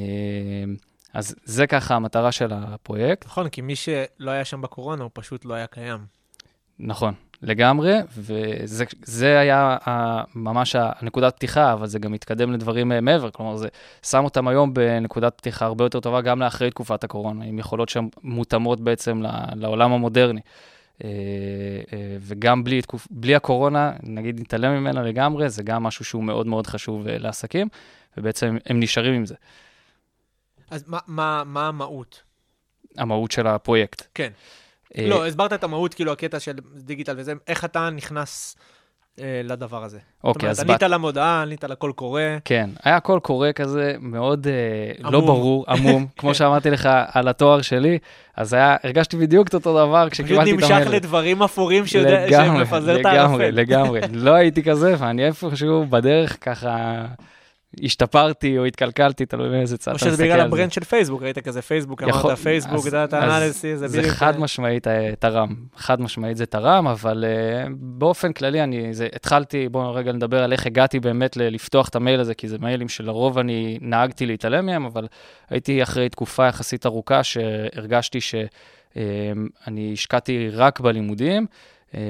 אז 1.14 1.34
זה 1.44 1.66
ככה 1.66 1.94
המטרה 1.94 2.32
של 2.32 2.52
הפרויקט. 2.52 3.26
נכון, 3.26 3.48
כי 3.48 3.60
מי 3.60 3.76
שלא 3.76 4.30
היה 4.30 4.44
שם 4.44 4.60
בקורונה, 4.60 5.02
הוא 5.02 5.10
פשוט 5.14 5.44
לא 5.44 5.54
היה 5.54 5.66
קיים. 5.66 6.00
נכון, 6.78 7.14
לגמרי, 7.42 7.94
וזה 8.16 8.84
זה 9.02 9.38
היה 9.38 9.76
ממש 10.34 10.76
הנקודת 10.78 11.36
פתיחה, 11.36 11.72
אבל 11.72 11.86
זה 11.86 11.98
גם 11.98 12.12
מתקדם 12.12 12.52
לדברים 12.52 12.92
אה, 12.92 13.00
מעבר, 13.00 13.30
כלומר, 13.30 13.56
זה 13.56 13.68
שם 14.02 14.24
אותם 14.24 14.48
היום 14.48 14.74
בנקודת 14.74 15.34
פתיחה 15.36 15.64
הרבה 15.64 15.84
יותר 15.84 16.00
טובה, 16.00 16.20
גם 16.20 16.40
לאחרי 16.40 16.70
תקופת 16.70 17.04
הקורונה, 17.04 17.44
עם 17.44 17.58
יכולות 17.58 17.88
שהן 17.88 18.08
מותאמות 18.22 18.80
בעצם 18.80 19.22
לעולם 19.54 19.92
המודרני. 19.92 20.40
אה, 21.04 21.08
אה, 21.92 22.16
וגם 22.20 22.64
בלי, 22.64 22.80
בלי 23.10 23.34
הקורונה, 23.34 23.92
נגיד 24.02 24.40
נתעלם 24.40 24.72
ממנה 24.72 25.02
לגמרי, 25.02 25.48
זה 25.48 25.62
גם 25.62 25.82
משהו 25.82 26.04
שהוא 26.04 26.24
מאוד 26.24 26.46
מאוד 26.46 26.66
חשוב 26.66 27.06
לעסקים, 27.06 27.68
ובעצם 28.16 28.56
הם 28.66 28.80
נשארים 28.80 29.14
עם 29.14 29.26
זה, 29.26 29.34
אז 30.70 30.84
מה, 30.86 30.98
מה, 31.06 31.42
מה 31.46 31.68
המהות? 31.68 32.22
המהות 32.96 33.30
של 33.30 33.46
הפרויקט. 33.46 34.06
כן. 34.14 34.30
אה, 34.98 35.06
לא, 35.06 35.26
הסברת 35.26 35.52
את 35.52 35.64
המהות, 35.64 35.94
כאילו, 35.94 36.12
הקטע 36.12 36.40
של 36.40 36.52
דיגיטל 36.76 37.14
וזה, 37.16 37.32
איך 37.48 37.64
אתה 37.64 37.90
נכנס 37.90 38.56
אה, 39.20 39.40
לדבר 39.44 39.84
הזה? 39.84 39.98
אוקיי, 40.24 40.50
אז 40.50 40.56
זאת. 40.56 40.64
אומרת, 40.64 40.82
ענית 40.82 40.92
למודעה, 40.92 41.42
ענית 41.42 41.64
לקול 41.64 41.92
קורא. 41.92 42.22
כן, 42.44 42.70
היה 42.84 43.00
קול 43.00 43.20
קורא 43.20 43.48
כזה 43.54 43.94
מאוד 44.00 44.46
אה, 44.46 45.10
לא. 45.10 45.20
ברור, 45.20 45.64
עמום, 45.68 46.06
כמו 46.18 46.34
שאמרתי 46.34 46.70
לך 46.70 46.88
על 47.12 47.28
התואר 47.28 47.62
שלי, 47.62 47.98
אז 48.36 48.52
היה, 48.52 48.76
הרגשתי 48.84 49.16
בדיוק 49.16 49.48
את 49.48 49.54
אותו 49.54 49.72
דבר 49.72 50.08
פשוט 50.10 50.12
כשקיבלתי 50.12 50.50
את 50.50 50.54
נמשך 50.54 50.70
המייל. 50.70 50.88
לדברים 50.88 51.42
אפורים 51.42 51.84
לגמרי, 51.94 52.58
שמפזר 52.58 52.94
את 52.94 52.98
לגמרי, 52.98 53.18
הערפל. 53.18 53.50
לגמרי. 53.50 54.00
לא 54.12 54.30
הייתי 54.30 54.62
כזה, 54.62 54.94
ואני 54.98 55.26
איפשהו 55.26 55.86
בדרך 55.86 56.36
ככה 56.40 57.04
השתפרתי 57.84 58.58
או 58.58 58.64
התקלקלתי, 58.64 59.26
תלוי 59.26 59.48
מאיזה 59.48 59.78
צד 59.78 59.90
או 59.90 59.96
אתה 59.96 60.04
שזה 60.04 60.10
מסתכל 60.10 60.24
בגלל 60.24 60.40
על 60.40 60.40
זה. 60.40 60.46
הברנד 60.46 60.72
של 60.72 60.84
פייסבוק, 60.84 61.22
ראית 61.22 61.38
כזה 61.38 61.62
פייסבוק, 61.62 62.02
יכול- 62.02 62.30
אמרת 62.30 62.38
פייסבוק, 62.38 62.86
אז- 62.86 62.92
דאטה 62.92 63.24
אז 63.24 63.42
אנליסיס, 63.42 63.78
זה 63.78 63.88
זה 63.88 63.98
בדיוק... 63.98 64.14
חד 64.14 64.38
משמעית 64.40 64.86
אה, 64.86 65.12
תרם, 65.18 65.54
חד 65.76 66.00
משמעית 66.00 66.36
זה 66.36 66.46
תרם, 66.46 66.86
אבל 66.86 67.24
uh, 67.24 67.68
באופן 67.80 68.32
כללי 68.32 68.62
אני, 68.62 68.94
זה, 68.94 69.08
התחלתי, 69.14 69.68
בואו 69.68 69.94
רגע 69.94 70.12
נדבר 70.12 70.42
על 70.42 70.52
איך 70.52 70.66
הגעתי 70.66 71.00
באמת 71.00 71.36
ל- 71.36 71.48
לפתוח 71.54 71.88
את 71.88 71.96
המייל 71.96 72.20
הזה, 72.20 72.34
כי 72.34 72.48
זה 72.48 72.56
מיילים 72.60 72.88
שלרוב 72.88 73.38
אני 73.38 73.78
נהגתי 73.80 74.26
להתעלם 74.26 74.66
מהם, 74.66 74.84
אבל 74.84 75.06
הייתי 75.50 75.82
אחרי 75.82 76.08
תקופה 76.08 76.46
יחסית 76.46 76.86
ארוכה 76.86 77.22
שהרגשתי 77.24 78.18
שאני 78.20 79.90
השקעתי 79.92 80.48
רק 80.52 80.80
בלימודים, 80.80 81.46
אה, 81.94 82.00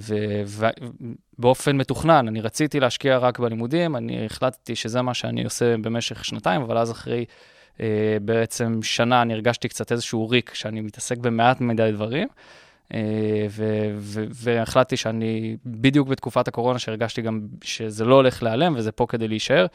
ו- 0.00 0.42
ובאופן 1.38 1.76
מתוכנן, 1.76 2.28
אני 2.28 2.40
רציתי 2.40 2.80
להשקיע 2.80 3.18
רק 3.18 3.38
בלימודים, 3.38 3.96
אני 3.96 4.26
החלטתי 4.26 4.76
שזה 4.76 5.02
מה 5.02 5.14
שאני 5.14 5.44
עושה 5.44 5.76
במשך 5.76 6.24
שנתיים, 6.24 6.62
אבל 6.62 6.78
אז 6.78 6.90
אחרי 6.90 7.24
Uh, 7.76 7.78
בעצם 8.22 8.82
שנה 8.82 9.22
אני 9.22 9.34
הרגשתי 9.34 9.68
קצת 9.68 9.92
איזשהו 9.92 10.28
ריק, 10.28 10.54
שאני 10.54 10.80
מתעסק 10.80 11.18
במעט 11.18 11.60
מדי 11.60 11.90
דברים, 11.92 12.28
uh, 12.28 12.94
ו- 13.50 13.94
ו- 13.98 14.24
והחלטתי 14.30 14.96
שאני, 14.96 15.56
בדיוק 15.66 16.08
בתקופת 16.08 16.48
הקורונה, 16.48 16.78
שהרגשתי 16.78 17.22
גם 17.22 17.40
שזה 17.62 18.04
לא 18.04 18.14
הולך 18.14 18.42
להיעלם 18.42 18.74
וזה 18.76 18.92
פה 18.92 19.06
כדי 19.08 19.28
להישאר, 19.28 19.66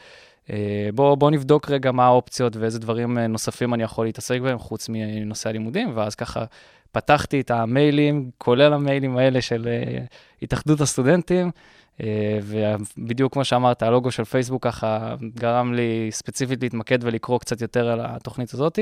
uh, 0.46 0.50
בוא, 0.94 1.14
בוא 1.14 1.30
נבדוק 1.30 1.70
רגע 1.70 1.92
מה 1.92 2.06
האופציות 2.06 2.56
ואיזה 2.56 2.78
דברים 2.78 3.18
uh, 3.18 3.20
נוספים 3.20 3.74
אני 3.74 3.82
יכול 3.82 4.06
להתעסק 4.06 4.40
בהם, 4.40 4.58
חוץ 4.58 4.88
מנושא 4.88 5.48
הלימודים, 5.48 5.92
ואז 5.94 6.14
ככה 6.14 6.44
פתחתי 6.92 7.40
את 7.40 7.50
המיילים, 7.50 8.30
כולל 8.38 8.72
המיילים 8.72 9.16
האלה 9.16 9.40
של 9.42 9.68
uh, 9.68 10.14
התאחדות 10.42 10.80
הסטודנטים, 10.80 11.50
Uh, 11.92 12.04
ובדיוק 12.42 13.32
כמו 13.32 13.44
שאמרת, 13.44 13.82
הלוגו 13.82 14.10
של 14.10 14.24
פייסבוק 14.24 14.64
ככה 14.64 15.14
גרם 15.34 15.74
לי 15.74 16.08
ספציפית 16.10 16.62
להתמקד 16.62 16.98
ולקרוא 17.02 17.38
קצת 17.38 17.60
יותר 17.60 17.88
על 17.88 18.00
התוכנית 18.02 18.54
הזאת. 18.54 18.78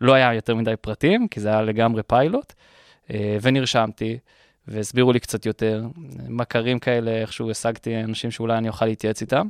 לא 0.00 0.12
היה 0.12 0.34
יותר 0.34 0.54
מדי 0.54 0.74
פרטים, 0.80 1.28
כי 1.28 1.40
זה 1.40 1.48
היה 1.48 1.62
לגמרי 1.62 2.02
פיילוט, 2.02 2.52
uh, 2.52 3.12
ונרשמתי, 3.42 4.18
והסבירו 4.68 5.12
לי 5.12 5.20
קצת 5.20 5.46
יותר. 5.46 5.84
מכרים 6.28 6.78
כאלה, 6.78 7.10
איכשהו 7.10 7.50
השגתי 7.50 7.96
אנשים 7.96 8.30
שאולי 8.30 8.58
אני 8.58 8.68
אוכל 8.68 8.86
להתייעץ 8.86 9.20
איתם. 9.20 9.48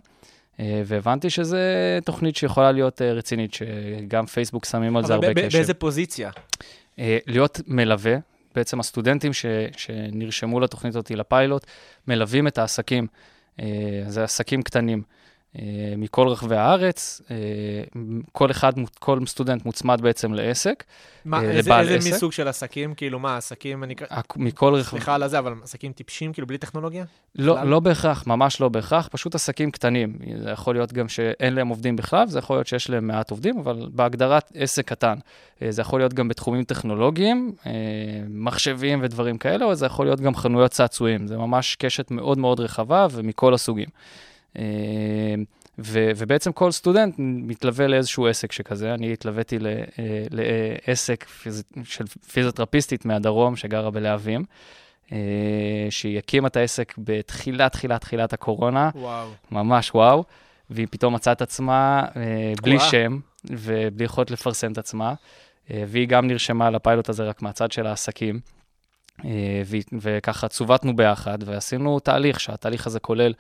אה, 0.61 0.83
והבנתי 0.87 1.31
שזו 1.31 1.57
תוכנית 2.05 2.37
שיכולה 2.37 2.73
להיות 2.73 3.03
אה, 3.03 3.13
רצינית, 3.13 3.55
שגם 3.55 4.27
פייסבוק 4.27 4.65
שמים 4.65 4.97
על 4.97 5.05
זה 5.07 5.15
הרבה 5.15 5.35
קשב. 5.35 5.57
באיזה 5.57 5.75
פוזיציה? 5.75 6.31
אה, 6.99 7.19
להיות 7.27 7.61
מלווה, 7.67 8.17
בעצם 8.55 8.81
הסטודנטים 8.81 9.33
ש, 9.33 9.47
שנרשמו 9.77 10.61
לתוכנית 10.61 10.95
הזאת 10.95 11.11
לפיילוט, 11.11 11.67
מלווים 12.09 12.47
את 12.47 12.59
העסקים. 12.59 13.07
אה, 13.61 14.03
זה 14.07 14.25
עסקים 14.25 14.63
קטנים 14.63 15.03
מכל 15.97 16.29
רחבי 16.29 16.57
הארץ, 16.57 17.23
אה, 17.31 17.37
כל 18.33 18.51
אחד, 18.51 18.73
כל 18.99 19.27
סטודנט 19.27 19.65
מוצמד 19.65 20.01
בעצם 20.01 20.35
לעסק, 20.35 20.85
מה, 21.25 21.39
אה, 21.39 21.51
איזה, 21.51 21.79
איזה 21.79 21.95
עסק? 21.95 22.13
מסוג 22.13 22.33
של 22.33 22.49
עסקים? 22.49 22.95
כאילו, 22.95 23.19
מה, 23.19 23.37
עסקים, 23.37 23.85
אני... 23.85 23.95
מכל 24.37 24.75
רחבי... 24.75 24.91
סליחה 24.91 25.15
על 25.15 25.23
הזה, 25.23 25.39
אבל 25.39 25.55
עסקים 25.63 25.93
טיפשים, 25.93 26.33
כאילו, 26.33 26.47
בלי 26.47 26.59
טכנולוגיה? 26.59 27.05
לא, 27.35 27.55
בכלל? 27.55 27.69
לא 27.69 27.81
בהכרח, 27.81 28.27
ממש 28.27 28.61
לא 28.61 28.69
בהכרח, 28.69 29.09
פשוט 29.13 29.35
עסקים 29.35 29.71
קטנים. 29.71 30.19
זה 30.43 30.51
יכול 30.51 30.75
להיות 30.75 30.93
גם 30.93 31.09
שאין 31.09 31.55
להם 31.55 31.69
עובדים 31.69 31.97
בכלל, 31.97 32.27
זה 32.27 32.39
יכול 32.39 32.57
להיות 32.57 32.67
שיש 32.67 32.91
להם 32.91 33.07
מעט 33.07 33.31
עובדים, 33.31 33.59
אבל 33.59 33.89
בהגדרת 33.93 34.53
עסק 34.55 34.89
קטן. 34.89 35.15
אה, 35.63 35.71
זה 35.73 35.83
יכול 35.83 36.01
להיות 36.01 36.15
גם 36.15 36.29
בתחומים 36.29 36.65
טכנולוגיים, 36.65 37.53
אה, 37.67 37.73
מחשבים 38.29 38.99
ודברים 39.03 39.39
כאלה, 39.39 39.65
או 39.65 39.75
זה 39.75 39.87
יכול 39.87 40.07
להיות 40.07 40.21
גם 40.21 40.35
חנויות 40.35 40.71
צעצועים. 40.71 41.27
זה 41.27 41.37
ממש 41.37 41.77
קשת 41.77 42.11
מאוד 42.11 42.39
מאוד 42.39 42.61
רחבה 42.61 43.07
ומכל 43.13 43.55
הסוגים. 43.55 43.89
אה, 44.59 44.63
ו- 45.79 46.11
ובעצם 46.17 46.53
כל 46.53 46.71
סטודנט 46.71 47.15
מתלווה 47.19 47.87
לאיזשהו 47.87 48.27
עסק 48.27 48.53
שכזה. 48.53 48.95
אני 48.95 49.13
התלוויתי 49.13 49.59
ל- 49.59 49.67
אה, 49.67 49.83
לעסק 50.31 51.25
פיז... 51.25 51.65
של 51.85 52.05
פיזיותרפיסטית 52.33 53.05
מהדרום 53.05 53.57
שגרה 53.57 53.91
בלהבים. 53.91 54.45
אה, 55.13 55.19
שהיא 55.91 56.19
הקימה 56.19 56.49
את 56.49 56.57
העסק 56.57 56.95
בתחילת, 56.99 57.73
תחילת, 57.73 58.01
תחילת 58.01 58.33
הקורונה, 58.33 58.91
וואו. 58.95 59.29
ממש 59.51 59.95
וואו, 59.95 60.25
והיא 60.71 60.87
פתאום 60.91 61.15
מצאה 61.15 61.33
את 61.33 61.43
עצמה 61.43 62.05
בלי 62.63 62.77
וואו. 62.77 62.91
שם 62.91 63.19
ובלי 63.45 64.05
יכולת 64.05 64.31
לפרסם 64.31 64.73
את 64.73 64.79
עצמה, 64.79 65.15
והיא 65.71 66.09
גם 66.09 66.27
נרשמה 66.27 66.71
לפיילוט 66.71 67.09
הזה 67.09 67.25
רק 67.25 67.43
מהצד 67.43 67.73
של 67.73 67.87
העסקים. 67.87 68.41
אה, 69.25 69.63
וככה 70.01 70.49
צוותנו 70.49 70.97
ביחד 70.97 71.39
ועשינו 71.45 72.01
תהליך, 72.01 72.41
שהתהליך 72.41 72.87
הזה 72.87 73.01
כולל 73.01 73.33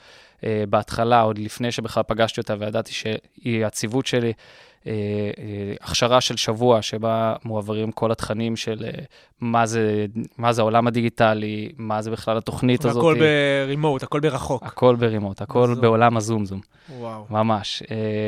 אה, 0.45 0.65
בהתחלה, 0.71 1.21
עוד 1.21 1.39
לפני 1.39 1.73
שבכלל 1.73 2.03
פגשתי 2.07 2.41
אותה 2.41 2.55
וידעתי 2.59 2.93
שהיא 2.93 3.67
הציוות 3.67 4.07
שלי, 4.07 4.33
אה, 4.87 4.93
הכשרה 5.81 6.21
של 6.21 6.37
שבוע 6.37 6.83
שבה 6.83 7.35
מועברים 7.45 7.93
כל 7.93 8.13
התכנים 8.13 8.57
של 8.57 8.85
מה 9.41 9.67
זה, 9.67 10.07
מה 10.39 10.53
זה 10.53 10.63
העולם 10.63 10.87
הדיגיטלי, 10.87 11.73
מה 11.79 12.03
זה 12.03 12.11
בכלל 12.11 12.37
התוכנית 12.37 12.85
הזאת. 12.85 12.97
והכל 12.97 13.17
ברימוט, 13.67 14.03
הכל 14.03 14.21
ברחוק. 14.21 14.63
הכל 14.63 14.97
ברימוט, 14.97 15.43
הכל 15.43 15.67
זום. 15.67 15.81
בעולם 15.81 16.17
הזום-זום, 16.17 16.61
וואו. 16.99 17.27
ממש. 17.31 17.83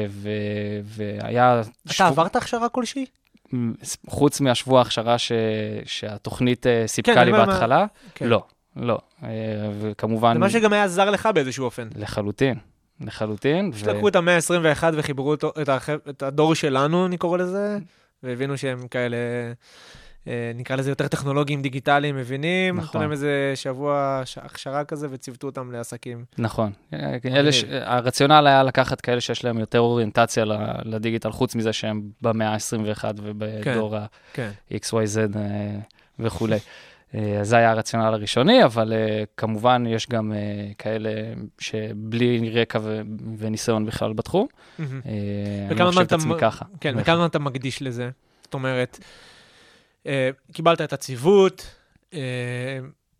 ו- 0.09 0.80
והיה... 0.85 1.61
אתה 1.95 2.07
עברת 2.07 2.37
הכשרה 2.37 2.69
כלשהי? 2.69 3.07
חוץ 4.07 4.40
מהשבוע 4.40 4.78
ההכשרה 4.78 5.19
ש- 5.19 5.33
שהתוכנית 5.85 6.66
אה, 6.66 6.80
כן, 6.80 6.87
סיפקה 6.87 7.12
אני 7.12 7.25
לי 7.25 7.30
אומר 7.30 7.45
מה- 7.47 7.52
בהתחלה, 7.52 7.87
כן. 8.14 8.28
לא, 8.28 8.42
לא. 8.76 8.99
אה, 9.25 9.28
וכמובן, 9.80 10.33
זה 10.33 10.38
מה 10.38 10.50
שגם 10.50 10.73
היה 10.73 10.85
עזר 10.85 11.11
לך 11.11 11.28
באיזשהו 11.35 11.64
אופן. 11.64 11.88
לחלוטין, 11.97 12.54
לחלוטין. 13.00 13.73
פשוט 13.73 13.88
ו- 13.88 13.90
לקחו 13.92 14.09
את 14.09 14.16
המאה 14.16 14.37
ה-21 14.37 14.85
וחיברו 14.97 15.35
את 15.35 15.69
הח- 15.69 15.90
את 16.11 16.23
הדור 16.23 16.54
שלנו, 16.54 17.07
אני 17.07 17.16
קורא 17.16 17.38
לזה, 17.38 17.78
והבינו 18.23 18.59
שהם 18.59 18.88
כאלה, 18.88 19.16
נקרא 20.55 20.77
לזה 20.77 20.91
יותר 20.91 21.09
טכנולוגיים, 21.09 21.62
דיגיטליים, 21.62 22.17
מבינים. 22.17 22.77
נכון. 22.77 22.89
נתנו 22.89 23.00
להם 23.00 23.12
איזה 23.12 23.53
שבוע 23.55 24.23
הכשרה 24.37 24.85
כזה 24.85 25.07
וצוותו 25.11 25.47
אותם 25.47 25.73
לעסקים. 25.73 26.25
נכון. 26.39 26.73
אה, 26.95 27.17
אלה 27.25 27.53
ש... 27.53 27.65
הרציונל 27.71 28.47
היה 28.47 28.62
לקחת 28.62 29.00
כאלה 29.00 29.21
שיש 29.21 29.45
להם 29.45 29.59
יותר 29.59 29.79
אוריינטציה 29.79 30.45
לדיגיטל, 30.85 31.31
חוץ 31.31 31.55
מזה 31.55 31.73
שהם 31.73 32.03
במאה 32.23 32.49
ה-21 32.49 33.05
ובדור 33.17 33.95
כן. 34.33 34.50
ה-XYZ 34.71 35.37
אה, 35.37 35.79
וכולי. 36.19 36.59
אה, 37.15 37.41
אז 37.41 37.49
זה 37.49 37.57
היה 37.57 37.71
הרציונל 37.71 38.05
הראשוני, 38.05 38.65
אבל 38.65 38.93
אה, 38.93 39.25
כמובן 39.37 39.85
יש 39.89 40.09
גם 40.09 40.33
אה, 40.33 40.39
כאלה 40.79 41.11
שבלי 41.59 42.50
רקע 42.50 42.79
ו- 42.83 43.00
וניסיון 43.39 43.87
בכלל 43.87 44.12
בתחום. 44.12 44.47
אה, 44.81 44.85
אני 45.71 45.79
לא 45.79 45.87
חושב 45.87 46.00
את 46.00 46.12
עצמי 46.12 46.35
ככה. 46.39 46.65
כן, 46.81 46.95
וכמה 46.97 47.27
אתה 47.27 47.39
מקדיש 47.39 47.83
לזה? 47.83 48.11
זאת 48.43 48.55
אומרת, 48.55 48.99
אה, 49.03 49.07
קיבלת 50.52 50.80
את 50.80 50.92
הציוות, 50.92 51.66
אה, 52.14 52.19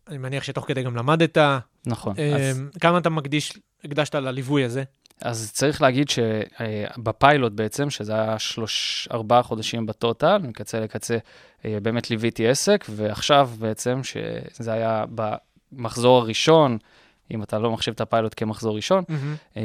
אני 0.07 0.17
מניח 0.17 0.43
שתוך 0.43 0.67
כדי 0.67 0.83
גם 0.83 0.95
למדת. 0.95 1.37
נכון. 1.85 2.15
אה, 2.19 2.35
אז- 2.35 2.61
כמה 2.81 2.97
אתה 2.97 3.09
מקדיש, 3.09 3.53
הקדשת 3.83 4.15
לליווי 4.15 4.63
הזה? 4.63 4.83
אז 5.21 5.51
צריך 5.53 5.81
להגיד 5.81 6.07
שבפיילוט 6.09 7.53
בעצם, 7.53 7.89
שזה 7.89 8.13
היה 8.13 8.39
שלוש, 8.39 9.07
ארבעה 9.11 9.43
חודשים 9.43 9.85
בטוטל, 9.85 10.37
מקצה 10.37 10.79
לקצה, 10.79 11.17
אה, 11.65 11.77
באמת 11.81 12.09
ליוויתי 12.09 12.47
עסק, 12.47 12.85
ועכשיו 12.89 13.49
בעצם, 13.59 14.01
שזה 14.03 14.73
היה 14.73 15.05
במחזור 15.71 16.17
הראשון, 16.21 16.77
אם 17.33 17.43
אתה 17.43 17.59
לא 17.59 17.71
מחשיב 17.71 17.93
את 17.93 18.01
הפיילוט 18.01 18.33
כמחזור 18.37 18.75
ראשון. 18.75 19.03
אה, 19.57 19.61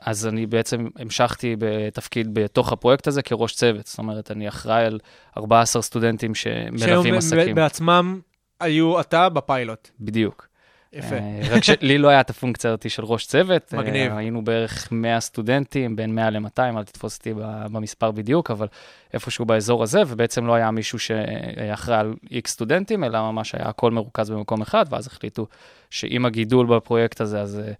אז 0.00 0.26
אני 0.26 0.46
בעצם 0.46 0.86
המשכתי 0.96 1.56
בתפקיד 1.58 2.34
בתוך 2.34 2.72
הפרויקט 2.72 3.06
הזה 3.06 3.22
כראש 3.22 3.54
צוות. 3.54 3.86
זאת 3.86 3.98
אומרת, 3.98 4.30
אני 4.30 4.48
אחראי 4.48 4.84
על 4.84 4.98
14 5.36 5.82
סטודנטים 5.82 6.34
שמלווים 6.34 7.14
עסקים. 7.14 7.54
בעצמם 7.54 8.20
היו 8.60 9.00
אתה 9.00 9.28
בפיילוט. 9.28 9.90
בדיוק. 10.00 10.49
יפה. 10.92 11.14
אה, 11.14 11.40
רק 11.50 11.64
שלי 11.64 11.98
לא 11.98 12.08
היה 12.08 12.20
את 12.20 12.30
הפונקציה 12.30 12.70
הזאת 12.70 12.90
של 12.90 13.04
ראש 13.04 13.26
צוות. 13.26 13.74
מגניב. 13.74 14.12
אה, 14.12 14.18
היינו 14.18 14.44
בערך 14.44 14.88
100 14.92 15.20
סטודנטים, 15.20 15.96
בין 15.96 16.14
100 16.14 16.30
ל-200, 16.30 16.58
אל 16.58 16.84
תתפוס 16.84 17.18
אותי 17.18 17.32
במספר 17.72 18.10
בדיוק, 18.10 18.50
אבל 18.50 18.66
איפשהו 19.14 19.44
באזור 19.44 19.82
הזה, 19.82 20.02
ובעצם 20.06 20.46
לא 20.46 20.54
היה 20.54 20.70
מישהו 20.70 20.98
שאחראי 20.98 21.98
על 21.98 22.14
איקס 22.30 22.50
סטודנטים, 22.50 23.04
אלא 23.04 23.32
ממש 23.32 23.54
היה 23.54 23.68
הכל 23.68 23.90
מרוכז 23.90 24.30
במקום 24.30 24.62
אחד, 24.62 24.84
ואז 24.90 25.06
החליטו 25.06 25.46
שעם 25.90 26.26
הגידול 26.26 26.66
בפרויקט 26.66 27.20
הזה, 27.20 27.40
אז 27.40 27.58
אה, 27.58 27.72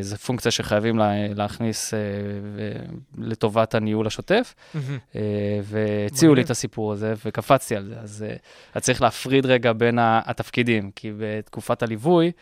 זו 0.00 0.16
פונקציה 0.16 0.50
שחייבים 0.50 0.98
לה, 0.98 1.28
להכניס 1.34 1.94
אה, 1.94 1.98
ו- 2.42 2.94
לטובת 3.18 3.74
הניהול 3.74 4.06
השוטף. 4.06 4.54
מהמם. 4.74 4.98
אה, 5.16 5.20
והציעו 5.62 6.34
לי. 6.34 6.42
את 6.42 6.50
הסיפור 6.50 6.92
הזה, 6.92 7.14
וקפצתי 7.26 7.76
על 7.76 7.84
זה. 7.84 7.94
אז 8.00 8.24
אה, 8.28 8.36
אז 8.74 8.82
צריך 8.82 9.02
להפריד 9.02 9.46
רגע 9.46 9.72
בין 9.72 9.98
התפקידים, 10.00 10.90
כי 10.96 11.12
בתקופת 11.18 11.82
הליווי, 11.82 12.32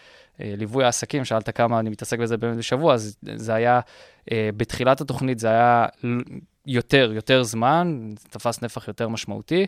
אה, 0.41 0.55
ליווי 0.57 0.85
העסקים, 0.85 1.25
שאלת 1.25 1.57
כמה 1.57 1.81
אני 1.81 1.91
מתעסק 1.91 2.19
בזה 2.19 2.37
באמת 2.37 2.57
בשבוע, 2.57 2.95
אז 2.95 3.17
זה 3.35 3.55
היה, 3.55 3.81
אה, 4.33 4.51
בתחילת 4.57 5.01
התוכנית 5.01 5.39
זה 5.39 5.49
היה 5.49 5.87
יותר, 6.67 7.13
יותר 7.15 7.43
זמן, 7.43 8.15
תפס 8.31 8.63
נפח 8.63 8.89
יותר 8.89 9.09
משמעותי, 9.09 9.67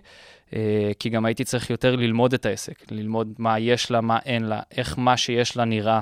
אה, 0.55 0.91
כי 0.99 1.09
גם 1.09 1.25
הייתי 1.25 1.45
צריך 1.45 1.71
יותר 1.71 1.97
ללמוד 1.97 2.35
את 2.35 2.47
העסק, 2.47 2.93
ללמוד 2.93 3.33
מה 3.39 3.59
יש 3.59 3.91
לה, 3.91 4.01
מה 4.01 4.19
אין 4.25 4.43
לה, 4.43 4.61
איך 4.77 4.99
מה 4.99 5.17
שיש 5.17 5.57
לה 5.57 5.65
נראה. 5.65 6.01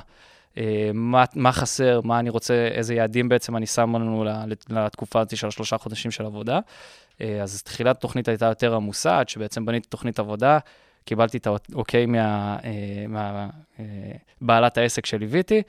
אה, 0.59 0.91
מה, 0.95 1.25
מה 1.35 1.53
חסר, 1.53 2.01
מה 2.05 2.19
אני 2.19 2.31
רוצה, 2.31 2.55
איזה 2.55 2.95
יעדים 2.95 3.29
בעצם 3.29 3.57
אני 3.57 3.67
שם 3.67 3.97
לנו 3.97 4.25
לתקופה 4.69 5.21
הזאת 5.21 5.37
של 5.37 5.47
השלושה 5.47 5.79
חודשים 5.79 6.11
של 6.11 6.25
עבודה. 6.27 6.61
אה, 7.21 7.43
אז 7.43 7.63
תחילת 7.63 7.97
התוכנית 7.97 8.29
הייתה 8.29 8.47
יותר 8.47 8.75
עמוסה, 8.75 9.19
עד 9.19 9.29
שבעצם 9.29 9.65
בניתי 9.65 9.89
תוכנית 9.89 10.19
עבודה, 10.19 10.59
קיבלתי 11.05 11.37
את 11.37 11.47
האוקיי 11.47 12.07
מה, 12.07 12.59
אה, 13.79 13.83
העסק 14.77 15.07
שליוויתי, 15.07 15.63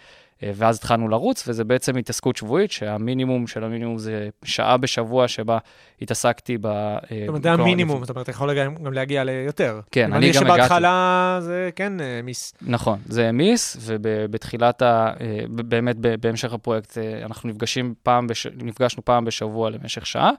ואז 0.44 0.78
התחלנו 0.78 1.08
לרוץ, 1.08 1.48
וזה 1.48 1.64
בעצם 1.64 1.98
התעסקות 1.98 2.36
שבועית, 2.36 2.72
שהמינימום 2.72 3.48
של 3.48 3.64
המינימום 3.64 3.98
זה 3.98 4.30
שעה 4.44 4.78
בשבוע 4.78 5.28
שבה 5.28 5.58
התעסקתי 6.02 6.58
ב... 6.58 6.66
אה, 6.66 7.00
זאת 7.10 7.28
אומרת, 7.28 7.44
זה 7.44 7.52
המינימום, 7.52 8.06
זאת 8.06 8.10
אומרת, 8.10 8.24
אתה 8.24 8.32
יכול 8.32 8.54
גם 8.54 8.94
להגיע 8.94 9.24
ליותר. 9.24 9.80
כן, 9.92 10.14
אני 10.14 10.26
אני 10.26 10.36
גם 10.36 10.44
הגעתי. 10.44 10.60
שבהתחלה 10.60 11.38
זה 11.42 11.70
כן 11.76 12.02
אה, 12.02 12.20
מיס. 12.24 12.54
נכון, 12.62 13.00
זה 13.06 13.26
העמיס, 13.26 13.78
ובתחילת 13.82 14.82
ה... 14.82 15.12
אה, 15.22 15.40
באמת 15.50 15.96
בהמשך 16.22 16.54
הפרויקט 16.54 16.98
אה, 16.98 17.26
אנחנו 17.26 17.50
נפגשים 17.50 17.94
פעם, 18.04 18.28
בש... 18.28 18.48
נפגשנו 18.58 19.06
פעם 19.06 19.26
בשבוע 19.26 19.70
למשך 19.70 20.06
שעה, 20.06 20.32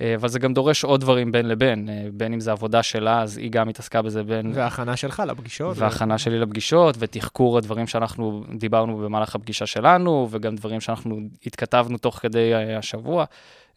אה, 0.00 0.14
אבל 0.14 0.28
זה 0.28 0.38
גם 0.38 0.54
דורש 0.54 0.84
עוד 0.84 1.00
דברים 1.00 1.32
בין 1.32 1.48
לבין, 1.48 1.88
אה, 1.88 2.06
בין 2.12 2.32
אם 2.32 2.40
זה 2.40 2.52
עבודה 2.52 2.82
שלה, 2.82 3.22
אז 3.22 3.36
היא 3.36 3.50
גם 3.50 3.68
התעסקה 3.68 4.02
בזה 4.02 4.22
בין... 4.22 4.52
וההכנה 4.54 4.96
שלך 4.96 5.22
לפגישות. 5.26 5.78
והכנה 5.78 6.18
שלי 6.18 6.38
לפגישות, 6.38 6.96
ותחקור 6.98 7.58
הדברים 7.58 7.86
שאנחנו 7.86 8.44
דיברנו 8.54 8.96
במהלך 8.96 9.34
הפגישה 9.46 9.66
שלנו, 9.66 10.28
וגם 10.30 10.56
דברים 10.56 10.80
שאנחנו 10.80 11.20
התכתבנו 11.46 11.98
תוך 11.98 12.18
כדי 12.18 12.54
אה, 12.54 12.78
השבוע. 12.78 13.24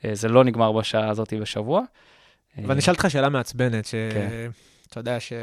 אה, 0.05 0.15
זה 0.15 0.27
לא 0.27 0.43
נגמר 0.43 0.71
בשעה 0.71 1.09
הזאת 1.09 1.33
בשבוע. 1.33 1.81
אבל 2.57 2.71
אני 2.71 2.79
אשאל 2.79 2.93
אותך 2.93 3.05
שאלה 3.09 3.29
מעצבנת, 3.29 3.88
כן. 3.88 4.51
שאתה 4.88 4.99
יודע 4.99 5.19
ש- 5.19 5.33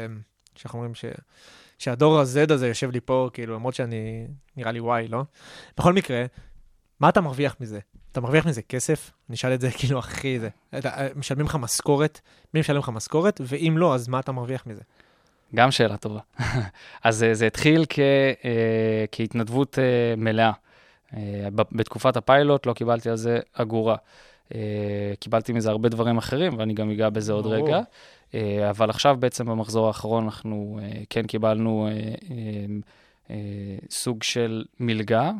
שאנחנו 0.55 0.79
אומרים 0.79 0.95
ש... 0.95 1.05
שהדור 1.79 2.19
ה-Z 2.19 2.53
הזה 2.53 2.67
יושב 2.67 2.91
לי 2.91 2.99
פה, 2.99 3.29
כאילו, 3.33 3.55
למרות 3.55 3.75
שאני, 3.75 4.27
נראה 4.57 4.71
לי 4.71 4.79
וואי, 4.79 5.07
לא? 5.07 5.23
בכל 5.77 5.93
מקרה, 5.93 6.25
מה 6.99 7.09
אתה 7.09 7.21
מרוויח 7.21 7.55
מזה? 7.59 7.79
אתה 8.11 8.21
מרוויח 8.21 8.45
מזה 8.45 8.61
כסף? 8.61 9.11
אני 9.29 9.35
אשאל 9.35 9.53
את 9.53 9.61
זה 9.61 9.71
כאילו 9.77 9.99
הכי 9.99 10.39
זה. 10.39 10.49
אתה, 10.77 11.07
משלמים 11.15 11.45
לך 11.45 11.55
משכורת? 11.55 12.21
מי 12.53 12.59
משלם 12.59 12.77
לך 12.79 12.89
משכורת? 12.89 13.41
ואם 13.43 13.75
לא, 13.77 13.95
אז 13.95 14.07
מה 14.07 14.19
אתה 14.19 14.31
מרוויח 14.31 14.63
מזה? 14.67 14.81
גם 15.55 15.71
שאלה 15.71 15.97
טובה. 15.97 16.19
אז 17.03 17.23
אה, 17.23 17.33
זה 17.33 17.47
התחיל 17.47 17.85
כ, 17.89 17.99
אה, 17.99 19.05
כהתנדבות 19.11 19.79
אה, 19.79 19.83
מלאה. 20.17 20.51
אה, 21.13 21.47
בתקופת 21.71 22.17
הפיילוט 22.17 22.65
לא 22.65 22.73
קיבלתי 22.73 23.09
על 23.09 23.15
זה 23.15 23.39
אגורה. 23.53 23.95
קיבלתי 25.19 25.53
מזה 25.53 25.69
הרבה 25.69 25.89
דברים 25.89 26.17
אחרים, 26.17 26.57
ואני 26.57 26.73
גם 26.73 26.91
אגע 26.91 27.09
בזה 27.09 27.33
עוד. 27.33 27.45
רגע. 27.47 27.79
אבל 28.69 28.89
עכשיו 28.89 29.17
בעצם 29.19 29.45
במחזור 29.45 29.87
האחרון 29.87 30.23
אנחנו 30.23 30.79
כן 31.09 31.25
קיבלנו 31.27 31.89
סוג 33.89 34.23
של 34.23 34.65
מלגה, 34.79 35.31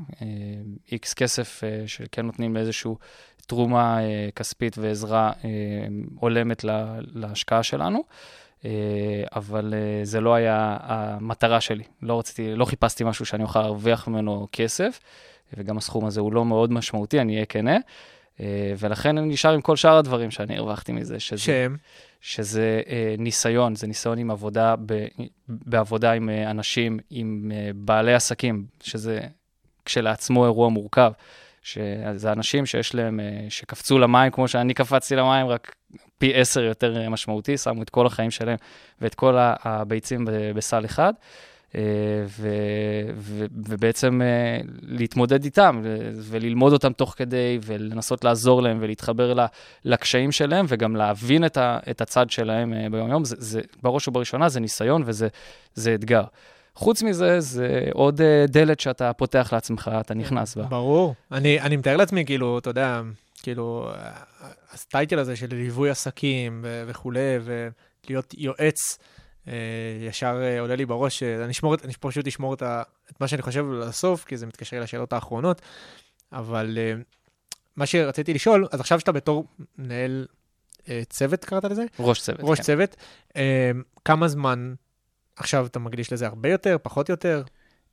איקס 0.91 1.13
כסף 1.13 1.61
שכן 1.85 2.25
נותנים 2.25 2.55
לאיזושהי 2.55 2.91
תרומה 3.47 3.99
כספית 4.35 4.77
ועזרה 4.77 5.31
הולמת 6.19 6.63
לה- 6.63 6.95
להשקעה 7.13 7.63
שלנו. 7.63 8.03
אה, 8.65 8.71
אבל 9.35 9.73
אה, 9.73 10.05
זה 10.05 10.21
לא 10.21 10.35
היה 10.35 10.77
המטרה 10.81 11.61
שלי. 11.61 11.83
לא 12.01 12.19
רציתי, 12.19 12.55
לא 12.55 12.65
חיפשתי 12.65 13.03
משהו 13.03 13.25
שאני 13.25 13.43
אוכל 13.43 13.61
להרוויח 13.61 14.07
ממנו 14.07 14.47
כסף, 14.51 14.99
וגם 15.57 15.77
הסכום 15.77 16.05
הזה 16.05 16.21
הוא 16.21 16.33
לא 16.33 16.45
מאוד 16.45 16.71
משמעותי, 16.71 17.21
אני 17.21 17.33
אהיה 17.33 17.45
כנה. 17.45 17.77
אה, 18.39 18.73
ולכן 18.77 19.17
אני 19.17 19.27
נשאר 19.27 19.53
עם 19.53 19.61
כל 19.61 19.75
שאר 19.75 19.97
הדברים 19.97 20.31
שאני 20.31 20.57
הרווחתי 20.57 20.91
מזה, 20.91 21.19
שזה, 21.19 21.41
שהם, 21.41 21.77
שזה 22.21 22.81
ניסיון, 23.17 23.75
זה 23.75 23.87
ניסיון 23.87 24.17
עם 24.17 24.31
עבודה, 24.31 24.75
ב, 24.85 25.05
בעבודה 25.49 26.11
עם 26.11 26.29
אנשים, 26.29 26.99
עם 27.09 27.51
בעלי 27.75 28.13
עסקים, 28.13 28.65
שזה 28.83 29.19
כשלעצמו 29.85 30.45
אירוע 30.45 30.69
מורכב. 30.69 31.11
שזה 31.67 32.31
אנשים 32.31 32.65
שיש 32.65 32.95
להם, 32.95 33.19
אה, 33.19 33.45
שקפצו 33.49 33.99
למים 33.99 34.31
כמו 34.31 34.47
שאני 34.47 34.73
קפצתי 34.73 35.15
למים, 35.15 35.47
רק 35.47 35.75
פי 36.17 36.35
עשר 36.35 36.63
יותר 36.63 36.97
אה, 36.97 37.09
משמעותי, 37.09 37.57
שמו 37.57 37.81
את 37.81 37.89
כל 37.89 38.05
החיים 38.05 38.31
שלהם 38.31 38.57
ואת 39.01 39.15
כל 39.15 39.35
הביצים 39.39 40.25
בסל 40.55 40.85
אחד. 40.85 41.13
אה, 41.75 41.81
ו, 42.27 42.49
ו, 43.15 43.45
ובעצם 43.51 44.21
להתמודד 44.81 45.43
איתם 45.43 45.81
וללמוד 46.13 46.73
אותם 46.73 46.93
תוך 46.93 47.13
כדי 47.17 47.59
ולנסות 47.65 48.23
לעזור 48.23 48.61
להם 48.61 48.77
ולהתחבר 48.81 49.45
לקשיים 49.85 50.31
שלהם 50.31 50.65
וגם 50.69 50.95
להבין 50.95 51.45
את, 51.45 52.01
הצד 52.01 52.29
שלהם 52.29 52.73
ביום-יום. 52.91 53.25
זה, 53.25 53.35
זה, 53.39 53.61
בראש 53.83 54.07
ובראשונה 54.07 54.49
זה 54.49 54.59
ניסיון 54.59 55.03
וזה 55.05 55.27
זה 55.75 55.95
אתגר. 55.95 56.23
חוץ 56.77 57.03
מזה, 57.03 57.39
זה 57.39 57.83
עוד 57.93 58.21
אה, 58.21 58.45
דלת 58.47 58.79
שאתה 58.79 59.13
פותח 59.13 59.49
לעצמך, 59.53 59.91
אתה 59.99 60.13
נכנס 60.13 60.55
בה. 60.55 60.63
ברור. 60.63 61.15
אני, 61.31 61.61
אני 61.61 61.77
מתאר 61.77 61.97
לעצמי, 61.97 62.25
כאילו, 62.25 62.57
אתה 62.57 62.69
יודע, 62.69 63.01
כאילו, 63.43 63.91
הסטייטל 64.71 65.19
הזה 65.19 65.35
של 65.35 65.47
ליווי 65.49 65.89
עסקים 65.89 66.59
ו- 66.63 66.83
וכולי, 66.87 67.19
ולהיות 67.43 68.33
יועץ, 68.37 68.97
אה, 69.47 69.53
ישר 70.07 70.41
אה, 70.43 70.59
עולה 70.59 70.75
לי 70.75 70.85
בראש, 70.85 71.23
אה, 71.23 71.43
אני, 71.43 71.51
אשמור, 71.51 71.75
אני 71.83 71.93
פשוט 71.99 72.27
אשמור 72.27 72.53
את, 72.53 72.61
ה, 72.61 72.83
את 73.11 73.21
מה 73.21 73.27
שאני 73.27 73.41
חושב 73.41 73.65
לסוף, 73.71 74.25
כי 74.25 74.37
זה 74.37 74.45
מתקשר 74.45 74.79
לשאלות 74.79 75.13
האחרונות, 75.13 75.61
אבל 76.31 76.77
אה, 76.77 76.93
מה 77.75 77.85
שרציתי 77.85 78.33
לשאול, 78.33 78.67
אז 78.71 78.79
עכשיו 78.79 78.99
שאתה 78.99 79.11
בתור 79.11 79.45
מנהל 79.77 80.27
אה, 80.89 81.01
צוות, 81.09 81.45
קראת 81.45 81.63
לזה? 81.63 81.85
ראש 81.99 82.21
צוות. 82.21 82.39
ראש 82.43 82.57
כן. 82.57 82.63
צוות, 82.63 82.95
אה, 83.35 83.71
כמה 84.05 84.27
זמן 84.27 84.73
עכשיו 85.37 85.65
אתה 85.65 85.79
מקדיש 85.79 86.13
לזה? 86.13 86.27
הרבה 86.27 86.49
יותר, 86.49 86.77
פחות 86.81 87.09
יותר? 87.09 87.43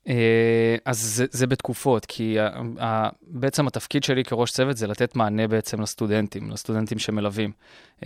אה, 0.09 0.77
אז 0.85 1.01
זה, 1.01 1.27
זה 1.31 1.47
בתקופות, 1.47 2.07
כי 2.07 2.41
ה, 2.41 2.49
ה, 2.81 3.09
בעצם 3.23 3.67
התפקיד 3.67 4.05
שלי 4.05 4.25
כראש 4.25 4.51
צוות 4.51 4.77
זה 4.77 4.87
לתת 4.87 5.17
מענה 5.17 5.49
בעצם 5.49 5.81
לסטודנטים, 5.81 6.51
לסטודנטים 6.51 6.99
שמלווים. 6.99 7.53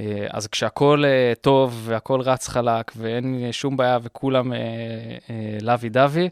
אה, 0.00 0.26
אז 0.30 0.47
כשהכול 0.47 1.04
אה, 1.04 1.33
טוב 1.40 1.83
והכול 1.85 2.21
רץ 2.21 2.49
חלק 2.49 2.92
ואין 2.97 3.49
שום 3.52 3.76
בעיה 3.76 3.99
וכולם 4.02 4.52
לאבי 5.62 5.88
דווי, 5.88 6.28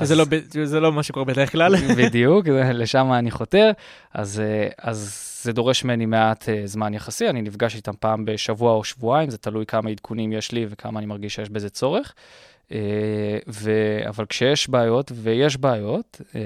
שזה 0.00 0.14
לא, 0.16 0.24
ב- 0.24 0.52
שזה 0.54 0.80
לא 0.80 0.92
מה 0.92 1.02
שקורה 1.02 1.24
בדרך 1.24 1.52
כלל. 1.52 1.76
בדיוק, 1.98 2.46
זה- 2.46 2.72
לשם 2.72 3.12
אני 3.12 3.30
חותר. 3.30 3.70
אז, 4.14 4.42
אז 4.78 5.26
זה 5.42 5.52
דורש 5.52 5.84
ממני 5.84 6.06
מעט 6.06 6.48
זמן 6.64 6.94
יחסי, 6.94 7.28
אני 7.28 7.42
נפגש 7.42 7.76
איתם 7.76 7.92
פעם 8.00 8.24
בשבוע 8.24 8.72
או 8.72 8.84
שבועיים, 8.84 9.30
זה 9.30 9.38
תלוי 9.38 9.66
כמה 9.66 9.90
עדכונים 9.90 10.32
יש 10.32 10.52
לי 10.52 10.66
וכמה 10.68 10.98
אני 10.98 11.06
מרגיש 11.06 11.34
שיש 11.34 11.50
בזה 11.50 11.70
צורך. 11.70 12.14
אה, 12.72 13.38
ו... 13.48 13.70
אבל 14.08 14.26
כשיש 14.26 14.68
בעיות, 14.68 15.12
ויש 15.14 15.56
בעיות, 15.56 16.20
אה, 16.34 16.40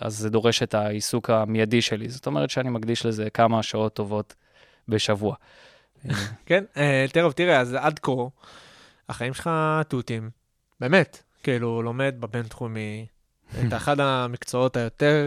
אז 0.00 0.18
זה 0.18 0.30
דורש 0.30 0.62
את 0.62 0.74
העיסוק 0.74 1.30
המיידי 1.30 1.82
שלי. 1.82 2.08
זאת 2.08 2.26
אומרת 2.26 2.50
שאני 2.50 2.70
מקדיש 2.70 3.06
לזה 3.06 3.30
כמה 3.30 3.62
שעות 3.62 3.94
טובות 3.94 4.34
בשבוע. 4.88 5.34
כן, 6.46 6.64
אה, 6.76 7.06
טרוב, 7.12 7.32
תראה, 7.32 7.60
אז 7.60 7.74
עד 7.74 7.98
כה, 7.98 8.12
החיים 9.08 9.34
שלך 9.34 9.50
תותים. 9.88 10.30
באמת, 10.80 11.22
כאילו, 11.42 11.82
לומד 11.82 12.14
בבינתחומי, 12.20 13.06
את 13.50 13.72
אחד 13.76 14.00
המקצועות 14.00 14.76
היותר 14.76 15.26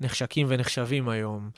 נחשקים 0.00 0.46
ונחשבים 0.50 1.08
היום. 1.08 1.50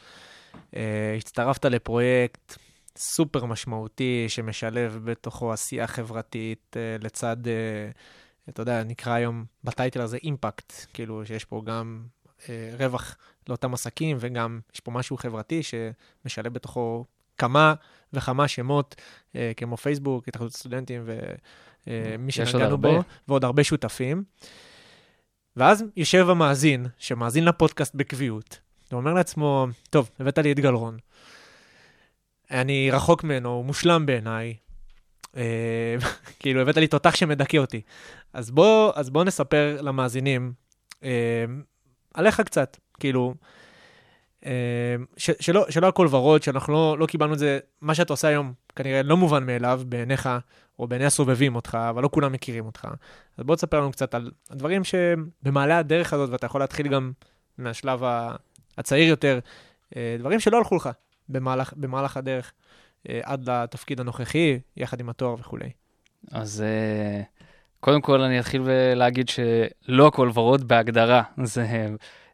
הצטרפת 1.16 1.64
לפרויקט 1.64 2.56
סופר 2.98 3.44
משמעותי 3.44 4.24
שמשלב 4.28 5.00
בתוכו 5.04 5.52
עשייה 5.52 5.86
חברתית 5.86 6.76
אה, 6.76 6.96
לצד, 7.00 7.48
אה, 7.48 7.90
אתה 8.48 8.62
יודע, 8.62 8.84
נקרא 8.84 9.12
היום 9.12 9.44
בטייטל 9.64 10.00
הזה 10.00 10.16
אימפקט, 10.16 10.72
כאילו 10.94 11.26
שיש 11.26 11.44
פה 11.44 11.62
גם 11.64 12.02
אה, 12.48 12.70
רווח 12.78 13.16
לאותם 13.48 13.74
עסקים 13.74 14.16
וגם 14.20 14.60
יש 14.74 14.80
פה 14.80 14.90
משהו 14.90 15.16
חברתי 15.16 15.60
שמשלב 15.62 16.52
בתוכו 16.52 17.04
כמה 17.38 17.74
וכמה 18.12 18.48
שמות, 18.48 18.94
כמו 19.56 19.76
פייסבוק, 19.76 20.28
התאחדות 20.28 20.54
הסטודנטים 20.54 21.02
ומי 21.06 22.32
עוד 22.38 22.48
שנגענו. 22.48 22.78
בו, 22.78 23.02
ועוד 23.28 23.44
הרבה 23.44 23.64
שותפים. 23.64 24.24
ואז 25.56 25.84
יושב 25.96 26.30
המאזין, 26.30 26.86
שמאזין 26.98 27.44
לפודקאסט 27.44 27.94
בקביעות, 27.94 28.58
ואומר 28.92 29.14
לעצמו, 29.14 29.66
טוב, 29.90 30.10
הבאת 30.20 30.38
לי 30.38 30.52
את 30.52 30.60
גלרון. 30.60 30.98
אני 32.50 32.90
רחוק 32.90 33.24
ממנו, 33.24 33.48
הוא 33.48 33.64
מושלם 33.64 34.06
בעיניי. 34.06 34.54
אה, 35.36 35.96
כאילו, 36.40 36.60
הבאת 36.60 36.76
לי 36.76 36.86
תותח 36.86 37.14
שמדכא 37.14 37.56
אותי. 37.56 37.80
אז 38.32 38.50
בוא, 38.50 38.92
אז 38.94 39.10
בוא 39.10 39.24
נספר 39.24 39.78
למאזינים 39.80 40.52
אה, 41.04 41.44
עליך 42.14 42.40
קצת, 42.40 42.76
כאילו, 43.00 43.34
אה, 44.46 44.96
ש, 45.16 45.30
שלא, 45.40 45.66
שלא 45.70 45.88
הכל 45.88 46.06
ורוד, 46.10 46.42
שאנחנו 46.42 46.72
לא, 46.72 46.96
לא 46.98 47.06
קיבלנו 47.06 47.32
את 47.32 47.38
זה, 47.38 47.58
מה 47.80 47.94
שאתה 47.94 48.12
עושה 48.12 48.28
היום 48.28 48.52
כנראה 48.76 49.02
לא 49.02 49.16
מובן 49.16 49.46
מאליו 49.46 49.80
בעיניך, 49.86 50.28
או 50.78 50.88
בעיני 50.88 51.04
הסובבים 51.04 51.56
אותך, 51.56 51.78
אבל 51.90 52.02
לא 52.02 52.08
כולם 52.12 52.32
מכירים 52.32 52.66
אותך. 52.66 52.88
אז 53.38 53.44
בוא 53.44 53.56
תספר 53.56 53.80
לנו 53.80 53.92
קצת 53.92 54.14
על 54.14 54.30
הדברים 54.50 54.82
שבמעלה 54.84 55.78
הדרך 55.78 56.12
הזאת, 56.12 56.30
ואתה 56.30 56.46
יכול 56.46 56.60
להתחיל 56.60 56.88
גם 56.88 57.12
מהשלב 57.58 58.00
הצעיר 58.78 59.08
יותר, 59.08 59.38
דברים 60.18 60.40
שלא 60.40 60.58
הלכו 60.58 60.76
לך 60.76 60.88
במהלך, 61.28 61.72
במהלך 61.76 62.16
הדרך, 62.16 62.52
אה, 63.08 63.20
עד 63.22 63.50
לתפקיד 63.50 64.00
הנוכחי, 64.00 64.58
יחד 64.76 65.00
עם 65.00 65.08
התואר 65.08 65.34
וכולי. 65.38 65.70
אז 66.32 66.64
אה, 66.66 67.22
קודם 67.80 68.00
כל 68.00 68.20
אני 68.20 68.40
אתחיל 68.40 68.62
ולהגיד 68.64 69.28
שלא 69.28 70.06
הכל 70.06 70.30
ורוד 70.34 70.68
בהגדרה. 70.68 71.22
זה, 71.42 71.88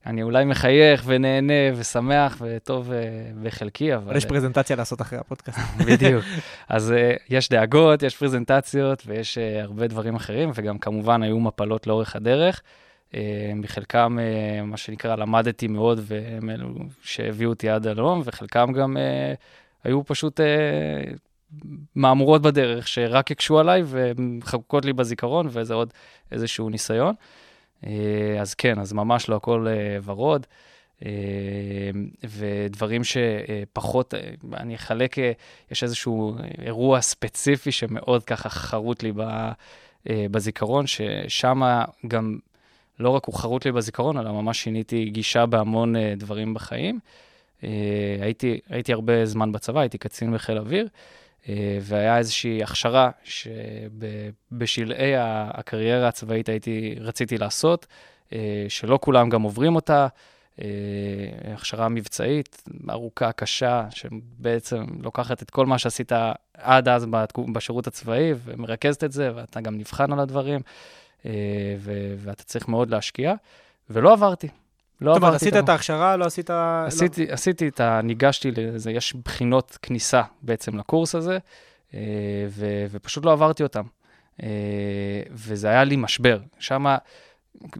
אני 0.07 0.22
אולי 0.22 0.44
מחייך 0.44 1.02
ונהנה 1.07 1.52
ושמח 1.76 2.37
וטוב 2.40 2.92
אה, 2.92 2.98
בחלקי, 3.42 3.94
אבל... 3.94 4.04
אבל 4.04 4.16
יש 4.16 4.24
פרזנטציה 4.24 4.76
לעשות 4.76 5.00
אחרי 5.00 5.18
הפודקאסט. 5.18 5.59
בדיוק. 5.87 6.24
אז 6.68 6.90
uh, 6.90 7.22
יש 7.28 7.48
דאגות, 7.48 8.02
יש 8.02 8.16
פרזנטציות 8.16 9.02
ויש 9.07 9.38
uh, 9.38 9.62
הרבה 9.62 9.87
דברים 9.87 10.16
אחרים, 10.16 10.50
וגם 10.54 10.78
כמובן 10.78 11.22
היו 11.22 11.40
מפלות 11.40 11.87
לאורך 11.87 12.16
הדרך. 12.16 12.62
מחלקם, 13.55 14.18
uh, 14.18 14.64
מה 14.64 14.77
שנקרא, 14.77 15.16
למדתי 15.16 15.68
מאוד, 15.68 16.00
והם 16.03 16.50
אלו 16.50 16.68
שהביאו 17.03 17.50
אותי 17.50 17.68
עד 17.68 17.87
הלום, 17.87 18.22
וחלקם 18.24 18.72
גם 18.72 18.96
uh, 18.96 19.00
היו 19.85 20.05
פשוט 20.05 20.40
מהמורות 21.94 22.42
בדרך, 22.42 22.88
שרק 22.88 23.31
הקשו 23.31 23.59
עליי 23.59 23.83
ומחקוקות 23.87 24.85
לי 24.85 24.92
בזיכרון, 24.92 25.46
וזה 25.50 25.74
עוד 25.74 25.92
איזשהו 26.33 26.68
ניסיון. 26.68 27.14
אז 28.40 28.55
כן, 28.55 28.79
אז 28.79 28.92
ממש 28.92 29.29
לא 29.29 29.37
הכל 29.37 29.66
ורוד. 30.05 30.46
אה, 31.05 31.11
ודברים 32.24 33.03
שפחות, 33.05 34.14
אה, 34.14 34.20
אני 34.57 34.74
אחלק, 34.74 35.18
אה, 35.18 35.33
יש 35.70 35.83
איזשהו 35.83 36.37
אירוע 36.62 37.00
ספציפי 37.00 37.72
שמאוד 37.72 38.24
ככה 38.24 38.48
חרוט 38.48 39.03
לי 39.03 39.12
אה, 40.11 40.27
בזיכרון, 40.31 40.87
ששם 40.87 41.62
גם 42.09 42.38
לא 43.00 43.11
רק 43.11 43.24
הוא 43.24 43.35
חרוט 43.35 43.64
לי 43.64 43.72
בזיכרון, 43.72 44.18
אלא 44.18 44.33
ממש 44.33 44.62
שיניתי 44.62 45.04
גישה 45.04 45.46
בהמון 45.46 45.96
אה, 45.96 46.14
דברים 46.16 46.54
בחיים. 46.54 46.98
אה, 47.64 47.68
הייתי, 48.20 48.61
הייתי 48.68 48.92
הרבה 48.92 49.26
זמן 49.26 49.52
בצבא, 49.52 49.80
הייתי 49.80 49.98
קצין 49.98 50.35
בחיל 50.35 50.59
אוויר, 50.59 50.88
אה, 51.48 51.78
והיה 51.80 52.18
איזושהי 52.18 52.62
הכשרה 52.62 53.11
שבשלהי 53.24 55.12
הקריירה 55.16 56.09
הצבאית 56.09 56.48
הייתי, 56.48 56.94
רציתי 57.00 57.38
לעשות, 57.38 57.87
אה, 58.33 58.66
שלא 58.68 58.98
כולם 59.02 59.28
גם 59.28 59.42
עוברים 59.42 59.74
אותה. 59.74 60.07
אה, 60.62 60.66
הכשרה 61.54 61.88
מבצעית 61.88 62.62
ארוכה, 62.90 63.33
קשה, 63.33 63.87
שבעצם 63.90 64.85
לוקחת 65.02 65.42
את 65.42 65.50
כל 65.50 65.66
מה 65.66 65.78
שעשית 65.78 66.12
עד 66.54 66.88
אז 66.88 67.07
בשירות 67.52 67.87
הצבאי, 67.87 68.33
ומרכזת 68.44 69.04
את 69.04 69.12
זה, 69.12 69.30
ואתה 69.35 69.61
גם 69.61 69.78
נבחן 69.78 70.12
על 70.12 70.20
הדברים, 70.20 70.61
אה, 70.61 71.04
ו- 71.78 72.14
ואתה 72.18 72.42
צריך 72.44 72.68
מאוד 72.68 72.90
להשקיע, 72.90 73.34
ולא 73.90 74.12
עברתי. 74.12 74.48
לא 75.00 75.14
זאת 75.14 75.22
אומרת, 75.22 75.34
עשית 75.34 75.56
את 75.56 75.68
ההכשרה, 75.68 76.16
לא 76.16 76.24
עשית... 76.24 76.50
לא. 76.50 76.87
עשיתי, 76.87 77.26
עשיתי 77.30 77.68
את 77.68 77.80
ה... 77.80 78.00
ניגשתי 78.02 78.50
לזה, 78.50 78.90
יש 78.90 79.14
בחינות 79.24 79.78
כניסה 79.82 80.22
בעצם 80.42 80.78
לקורס 80.78 81.14
הזה, 81.14 81.38
אה, 81.94 82.00
ו, 82.48 82.87
ופשוט 82.90 83.24
לא 83.24 83.32
עברתי 83.32 83.62
אותם. 83.62 83.82
אה, 84.42 84.48
וזה 85.30 85.68
היה 85.68 85.84
לי 85.84 85.96
משבר. 85.96 86.38
שמה, 86.58 86.96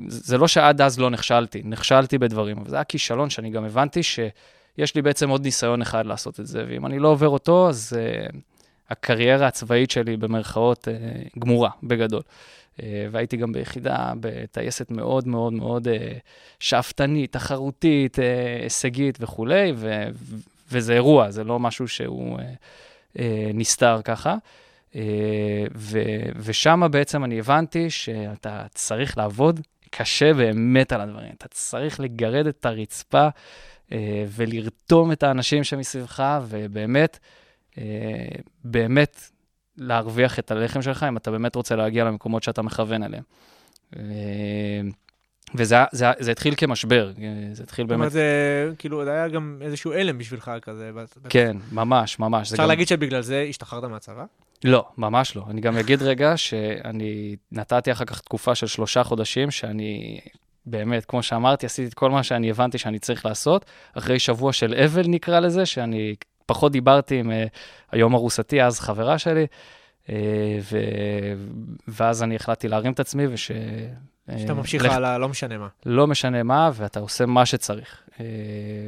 זה 0.09 0.39
לא 0.39 0.49
שעד 0.49 0.81
אז 0.81 0.99
לא 0.99 1.11
נכשלתי, 1.11 1.63
נכשלתי 1.65 2.19
בדברים, 2.19 2.59
אבל 2.59 2.71
זה 2.71 2.77
היה 2.77 2.85
כישלון 2.85 3.31
שאני 3.31 3.51
גם 3.51 3.65
הבנתי 3.65 4.03
שיש 4.03 4.95
לי 4.95 5.03
בעצם 5.03 5.29
עוד 5.29 5.45
ניסיון 5.45 5.83
אחד 5.83 6.07
לעשות 6.07 6.41
את 6.41 6.47
זה, 6.47 6.65
ואם 6.69 6.87
אני 6.87 6.99
לא 6.99 7.09
עובר 7.09 7.29
אותו, 7.29 7.69
אז 7.69 7.93
הקריירה 8.91 9.47
הצבאית 9.47 9.91
שלי, 9.91 10.17
במרכאות, 10.17 10.89
גמורה, 11.39 11.71
בגדול. 11.83 12.23
Uh, 12.79 12.83
והייתי 13.11 13.37
גם 13.37 13.53
ביחידה, 13.53 14.13
בטייסת 14.21 14.91
מאוד 14.91 15.29
מאוד 15.29 15.53
מאוד 15.53 15.89
uh, 15.89 15.91
שאפתנית, 16.61 17.33
תחרותית, 17.33 18.19
uh, 18.19 18.23
הישגית 18.63 19.19
וכולי, 19.21 19.73
ו- 19.77 20.09
וזה 20.73 20.93
אירוע, 20.95 21.31
זה 21.31 21.45
לא 21.45 21.59
משהו 21.59 21.89
שהוא 21.89 22.39
נסתר 23.55 24.01
ככה. 24.05 24.37
ו- 25.75 26.29
ושם 26.37 26.83
בעצם 26.91 27.25
אני 27.25 27.39
הבנתי 27.39 27.91
שאתה 27.91 28.67
צריך 28.75 29.19
לעבוד 29.19 29.61
קשה 29.91 30.35
באמת 30.35 30.93
על 30.93 31.01
הדברים. 31.01 31.33
אתה 31.39 31.49
צריך 31.49 32.01
לגרד 32.01 32.47
את 32.47 32.67
הרצפה 32.67 33.29
ולרתום 34.29 35.13
את 35.13 35.23
האנשים 35.23 35.65
שמסביבך, 35.65 36.41
ובאמת, 36.49 37.19
באמת 38.65 39.31
להרוויח 39.77 40.39
את 40.39 40.51
הלחם 40.51 40.83
שלך, 40.83 41.03
אם 41.09 41.17
אתה 41.17 41.31
באמת 41.31 41.55
רוצה 41.55 41.77
להגיע 41.77 42.05
למקומות 42.05 42.43
שאתה 42.43 42.63
מכוון 42.63 43.03
אליהם. 43.03 43.23
Uh, 43.95 43.97
וזה 45.55 45.77
זה, 45.93 46.07
זה 46.19 46.31
התחיל 46.31 46.55
כמשבר, 46.57 47.13
אה, 47.23 47.25
זה 47.53 47.63
התחיל 47.63 47.85
זאת 47.85 47.89
באמת, 47.89 47.99
אומרת, 47.99 48.13
זה 48.13 48.23
כאילו, 48.79 49.05
זה 49.05 49.11
היה 49.11 49.29
גם 49.29 49.59
איזשהו 49.61 49.93
הלם 49.93 50.19
בשבילך 50.19 50.51
כזה. 50.63 50.91
כן, 51.29 51.57
ממש, 51.73 52.19
ממש. 52.19 52.53
אפשר 52.53 52.63
גם- 52.63 52.69
להגיד 52.69 52.89
שבגלל 52.89 53.21
זה 53.21 53.47
השתחררת 53.49 53.85
מהצבא? 53.85 54.25
לא, 54.65 54.85
ממש 54.99 55.37
לא. 55.37 55.45
אני 55.51 55.61
גם 55.61 55.77
אגיד 55.79 56.03
רגע 56.03 56.37
שאני 56.37 57.37
נתתי 57.53 57.93
אחר 57.93 58.05
כך 58.05 58.21
תקופה 58.21 58.55
של 58.55 58.67
שלושה 58.67 59.05
חודשים, 59.05 59.51
שאני 59.51 60.21
באמת, 60.67 61.05
כמו 61.05 61.23
שאמרתי, 61.23 61.67
עשיתי 61.67 61.89
את 61.89 61.95
כל 61.95 62.11
מה 62.11 62.23
שאני 62.23 62.51
הבנתי 62.51 62.79
שאני 62.79 62.99
צריך 62.99 63.27
לעשות. 63.27 63.65
אחרי 63.99 64.19
שבוע 64.19 64.53
של 64.53 64.75
אבל 64.75 65.03
נקרא 65.07 65.41
לזה, 65.41 65.67
שאני 65.67 66.15
פחות 66.47 66.73
דיברתי 66.73 67.21
עם 67.21 67.31
uh, 67.31 67.35
היום 67.93 68.15
ארוסתי, 68.15 68.63
אז 68.63 68.81
חברה 68.81 69.19
שלי, 69.19 69.47
uh, 70.07 70.11
ו... 70.73 70.79
ואז 71.89 72.23
אני 72.23 72.37
החלטתי 72.37 72.69
להרים 72.69 72.93
את 72.93 73.01
עצמי 73.01 73.27
וש... 73.27 73.51
אה, 74.29 74.39
שאתה 74.39 74.55
ממשיך 74.55 74.85
הלאה, 74.85 75.19
לא 75.19 75.29
משנה 75.29 75.59
מה. 75.59 75.69
לא 75.87 76.07
משנה 76.07 76.43
מה, 76.43 76.71
ואתה 76.75 77.01
עושה 77.01 77.27
מה 77.27 77.47
שצריך. 77.47 78.03
אה, 78.21 78.25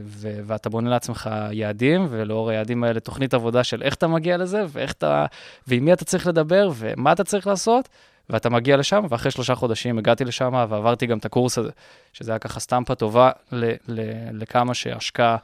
ו- 0.04 0.40
ואתה 0.46 0.68
בונה 0.68 0.90
לעצמך 0.90 1.30
יעדים, 1.52 2.06
ולאור 2.10 2.50
היעדים 2.50 2.84
האלה 2.84 3.00
תוכנית 3.00 3.34
עבודה 3.34 3.64
של 3.64 3.82
איך 3.82 3.94
אתה 3.94 4.06
מגיע 4.06 4.36
לזה, 4.36 4.64
ואיך 4.68 4.92
אתה, 4.92 5.26
ועם 5.66 5.84
מי 5.84 5.92
אתה 5.92 6.04
צריך 6.04 6.26
לדבר, 6.26 6.70
ומה 6.74 7.12
אתה 7.12 7.24
צריך 7.24 7.46
לעשות, 7.46 7.88
ואתה 8.30 8.50
מגיע 8.50 8.76
לשם, 8.76 9.04
ואחרי 9.10 9.30
שלושה 9.30 9.54
חודשים 9.54 9.98
הגעתי 9.98 10.24
לשם, 10.24 10.66
ועברתי 10.68 11.06
גם 11.06 11.18
את 11.18 11.24
הקורס 11.24 11.58
הזה, 11.58 11.70
שזה 12.12 12.32
היה 12.32 12.38
ככה 12.38 12.60
סטמפה 12.60 12.94
טובה 12.94 13.30
ל- 13.52 13.72
ל- 13.88 14.42
לכמה 14.42 14.74
שהשקעה 14.74 15.32
אה, 15.32 15.36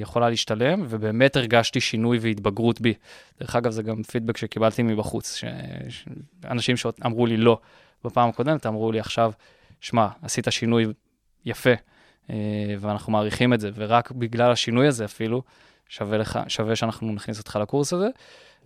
יכולה 0.00 0.30
להשתלם, 0.30 0.84
ובאמת 0.88 1.36
הרגשתי 1.36 1.80
שינוי 1.80 2.18
והתבגרות 2.18 2.80
בי. 2.80 2.94
דרך 3.40 3.56
אגב, 3.56 3.70
זה 3.70 3.82
גם 3.82 4.02
פידבק 4.02 4.36
שקיבלתי 4.36 4.82
מבחוץ, 4.82 5.36
ש- 5.36 5.44
אנשים 6.44 6.76
שאמרו 6.76 7.26
לי 7.26 7.36
לא. 7.36 7.58
בפעם 8.04 8.28
הקודמת 8.28 8.66
אמרו 8.66 8.92
לי 8.92 9.00
עכשיו, 9.00 9.32
שמע, 9.80 10.08
עשית 10.22 10.46
שינוי 10.50 10.86
יפה, 11.44 11.70
אה, 12.30 12.36
ואנחנו 12.80 13.12
מעריכים 13.12 13.54
את 13.54 13.60
זה, 13.60 13.70
ורק 13.74 14.10
בגלל 14.10 14.52
השינוי 14.52 14.86
הזה 14.86 15.04
אפילו, 15.04 15.42
שווה, 15.88 16.18
לך, 16.18 16.38
שווה 16.48 16.76
שאנחנו 16.76 17.12
נכניס 17.12 17.38
אותך 17.38 17.58
לקורס 17.62 17.92
הזה. 17.92 18.08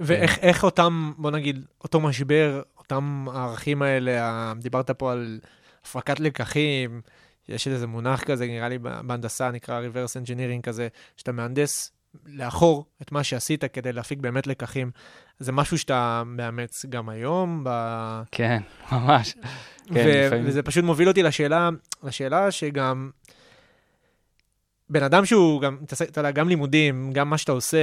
ואיך 0.01 0.39
איך 0.39 0.65
אותם, 0.65 1.13
בוא 1.19 1.31
נגיד, 1.31 1.65
אותו 1.85 2.01
משבר, 2.01 2.63
אותם 2.79 3.27
הערכים 3.33 3.83
האלה, 3.83 4.53
דיברת 4.59 4.91
פה 4.91 5.13
על 5.13 5.41
הפקת 5.85 6.21
לקחים, 6.21 7.01
יש 7.49 7.69
איזה 7.69 7.87
מונח 7.87 8.23
כזה, 8.23 8.47
נראה 8.47 8.69
לי 8.69 8.79
בהנדסה, 8.79 9.51
נקרא 9.51 9.81
reverse 9.81 10.25
engineering 10.25 10.63
כזה, 10.63 10.89
שאתה 11.17 11.33
מהנדס 11.33 11.93
לאחור 12.27 12.87
את 13.03 13.13
מה 13.13 13.25
שעשית 13.25 13.65
כדי 13.65 13.93
להפיק 13.93 14.19
באמת 14.19 14.47
לקחים. 14.47 14.91
זה 15.39 15.53
משהו 15.53 15.79
שאתה 15.79 16.23
מאמץ 16.27 16.87
גם 16.89 17.09
היום, 17.09 17.65
ב... 17.65 17.71
כן, 18.33 18.63
ממש. 18.93 19.35
כן, 19.87 19.95
ו- 19.95 20.27
לפעמים. 20.27 20.47
וזה 20.47 20.63
פשוט 20.63 20.85
מוביל 20.85 21.09
אותי 21.09 21.23
לשאלה, 21.23 21.71
לשאלה 22.03 22.51
שגם 22.51 23.11
בן 24.91 25.03
אדם 25.03 25.25
שהוא 25.25 25.61
גם, 25.61 25.79
אתה 26.11 26.21
יודע, 26.21 26.31
גם 26.31 26.49
לימודים, 26.49 27.11
גם 27.13 27.31
מה 27.31 27.39
שאתה 27.39 27.53
עושה, 27.53 27.79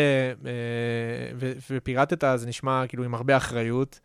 אה, 0.45 1.32
ו- 1.36 1.54
ופירטת, 1.69 2.24
זה 2.36 2.47
נשמע 2.47 2.88
כאילו 2.88 3.04
עם 3.04 3.13
הרבה 3.13 3.38
אחריות, 3.38 4.00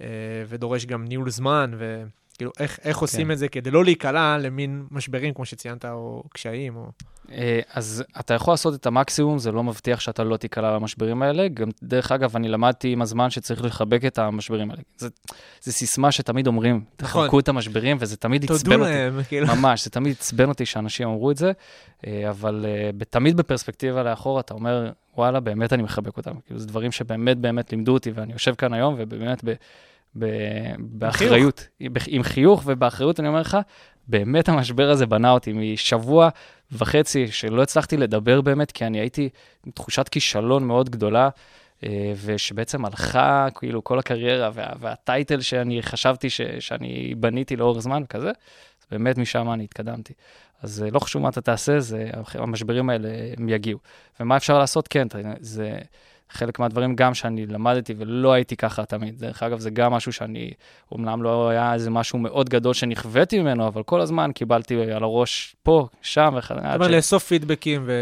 אה, 0.00 0.06
ודורש 0.48 0.86
גם 0.86 1.04
ניהול 1.04 1.30
זמן, 1.30 1.70
וכאילו 2.42 2.52
איך, 2.58 2.78
איך 2.84 2.98
עושים 2.98 3.26
כן. 3.26 3.32
את 3.32 3.38
זה 3.38 3.48
כדי 3.48 3.70
לא 3.70 3.84
להיקלע 3.84 4.38
למין 4.38 4.84
משברים, 4.90 5.34
כמו 5.34 5.44
שציינת, 5.44 5.84
או 5.84 6.22
קשיים, 6.32 6.76
או... 6.76 6.86
אה, 7.32 7.60
אז 7.72 8.04
אתה 8.20 8.34
יכול 8.34 8.52
לעשות 8.52 8.74
את 8.74 8.86
המקסימום, 8.86 9.38
זה 9.38 9.52
לא 9.52 9.62
מבטיח 9.62 10.00
שאתה 10.00 10.24
לא 10.24 10.36
תיקלע 10.36 10.74
למשברים 10.74 11.22
האלה. 11.22 11.48
גם, 11.48 11.68
דרך 11.82 12.12
אגב, 12.12 12.36
אני 12.36 12.48
למדתי 12.48 12.92
עם 12.92 13.02
הזמן 13.02 13.30
שצריך 13.30 13.64
לחבק 13.64 14.04
את 14.04 14.18
המשברים 14.18 14.70
האלה. 14.70 14.82
זה 15.60 15.72
סיסמה 15.72 16.12
שתמיד 16.12 16.46
אומרים, 16.46 16.84
נכון. 17.02 17.22
תחבקו 17.22 17.38
את 17.38 17.48
המשברים, 17.48 17.96
וזה 18.00 18.16
תמיד 18.16 18.40
תודו 18.40 18.54
עצבן 18.54 18.80
אותי. 18.80 18.90
להם, 18.90 19.22
כאילו. 19.28 19.46
ממש, 19.46 19.84
זה 19.84 19.90
תמיד 19.90 20.16
עצבן 20.20 20.48
אותי 20.48 20.66
שאנשים 20.66 21.08
אמרו 21.08 21.30
את 21.30 21.36
זה, 21.36 21.52
אה, 22.06 22.30
אבל 22.30 22.66
אה, 22.68 22.90
תמיד 23.10 23.36
בפרספקטיבה 23.36 24.02
לאחור 24.02 24.40
אתה 24.40 24.54
אומר, 24.54 24.90
וואלה, 25.16 25.40
באמת 25.40 25.72
אני 25.72 25.82
מחבק 25.82 26.16
אותם. 26.16 26.34
כאילו, 26.46 26.60
זה 26.60 26.66
דברים 26.66 26.92
שבאמת 26.92 27.38
באמת 27.38 27.72
לימדו 27.72 27.92
אותי, 27.92 28.10
ואני 28.10 28.32
יושב 28.32 28.54
כאן 28.54 28.72
היום, 28.72 28.94
ובאמת 28.98 29.44
ב, 29.44 29.52
באחריות, 30.78 31.68
עם, 31.80 31.92
עם 32.06 32.22
חיוך 32.22 32.62
ובאחריות, 32.66 33.20
אני 33.20 33.28
אומר 33.28 33.40
לך, 33.40 33.56
באמת 34.08 34.48
המשבר 34.48 34.90
הזה 34.90 35.06
בנה 35.06 35.30
אותי 35.30 35.52
משבוע 35.52 36.28
וחצי 36.72 37.28
שלא 37.28 37.62
הצלחתי 37.62 37.96
לדבר 37.96 38.40
באמת, 38.40 38.72
כי 38.72 38.86
אני 38.86 39.00
הייתי 39.00 39.28
עם 39.66 39.72
תחושת 39.72 40.08
כישלון 40.08 40.64
מאוד 40.64 40.90
גדולה. 40.90 41.28
אה, 41.84 42.12
ושבעצם 42.24 42.84
הלכה, 42.84 43.46
כאילו, 43.54 43.84
כל 43.84 43.98
הקריירה 43.98 44.50
וה, 44.54 44.66
והטייטל 44.80 45.40
שאני 45.40 45.82
חשבתי 45.82 46.30
ש, 46.30 46.40
שאני 46.60 47.14
בניתי 47.16 47.56
לאורך 47.56 47.78
זמן 47.78 48.02
וכזה, 48.04 48.28
אז 48.28 48.86
באמת 48.90 49.18
משם 49.18 49.52
אני 49.52 49.64
התקדמתי. 49.64 50.12
אז 50.62 50.82
אה, 50.82 50.90
לא 50.90 50.98
חשוב 50.98 51.22
מה 51.22 51.28
אתה 51.28 51.40
תעשה, 51.40 51.80
זה, 51.80 52.10
המשברים 52.34 52.90
האלה, 52.90 53.08
הם 53.36 53.48
יגיעו. 53.48 53.78
ומה 54.20 54.36
אפשר 54.36 54.58
לעשות? 54.58 54.88
כן, 54.88 55.06
זה 55.40 55.78
חלק 56.32 56.58
מהדברים 56.58 56.96
גם 56.96 57.14
שאני 57.14 57.46
למדתי 57.46 57.94
ולא 57.98 58.32
הייתי 58.32 58.56
ככה 58.56 58.84
תמיד. 58.84 59.18
דרך 59.18 59.42
אגב, 59.42 59.58
זה 59.58 59.70
גם 59.70 59.92
משהו 59.92 60.12
שאני, 60.12 60.50
אומנם 60.92 61.22
לא 61.22 61.48
היה 61.48 61.74
איזה 61.74 61.90
משהו 61.90 62.18
מאוד 62.18 62.48
גדול 62.48 62.74
שנכוויתי 62.74 63.40
ממנו, 63.40 63.66
אבל 63.66 63.82
כל 63.82 64.00
הזמן 64.00 64.32
קיבלתי 64.32 64.92
על 64.92 65.02
הראש 65.02 65.56
פה, 65.62 65.88
שם 66.02 66.34
וכו'. 66.38 66.54
זאת 66.54 66.74
אומרת, 66.74 66.90
לאסוף 66.90 67.24
פידבקים 67.24 67.82
ו... 67.86 67.92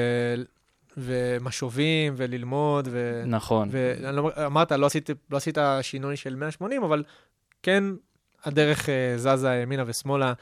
ומשובים 0.96 2.14
וללמוד, 2.16 2.88
ו... 2.90 3.22
נכון. 3.26 3.68
ואמרת, 3.72 4.72
לא 4.72 4.86
עשית, 4.86 5.10
לא 5.30 5.36
עשית 5.36 5.58
שינוי 5.82 6.16
של 6.16 6.36
180, 6.36 6.82
אבל 6.82 7.04
כן 7.62 7.84
הדרך 8.44 8.88
אה, 8.88 9.14
זזה 9.16 9.54
ימינה 9.62 9.84
ושמאלה 9.86 10.32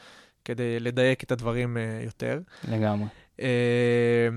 כדי 0.45 0.79
לדייק 0.79 1.23
את 1.23 1.31
הדברים 1.31 1.77
אה, 1.77 2.01
יותר. 2.05 2.39
לגמרי. 2.67 3.07
אה, 3.39 4.27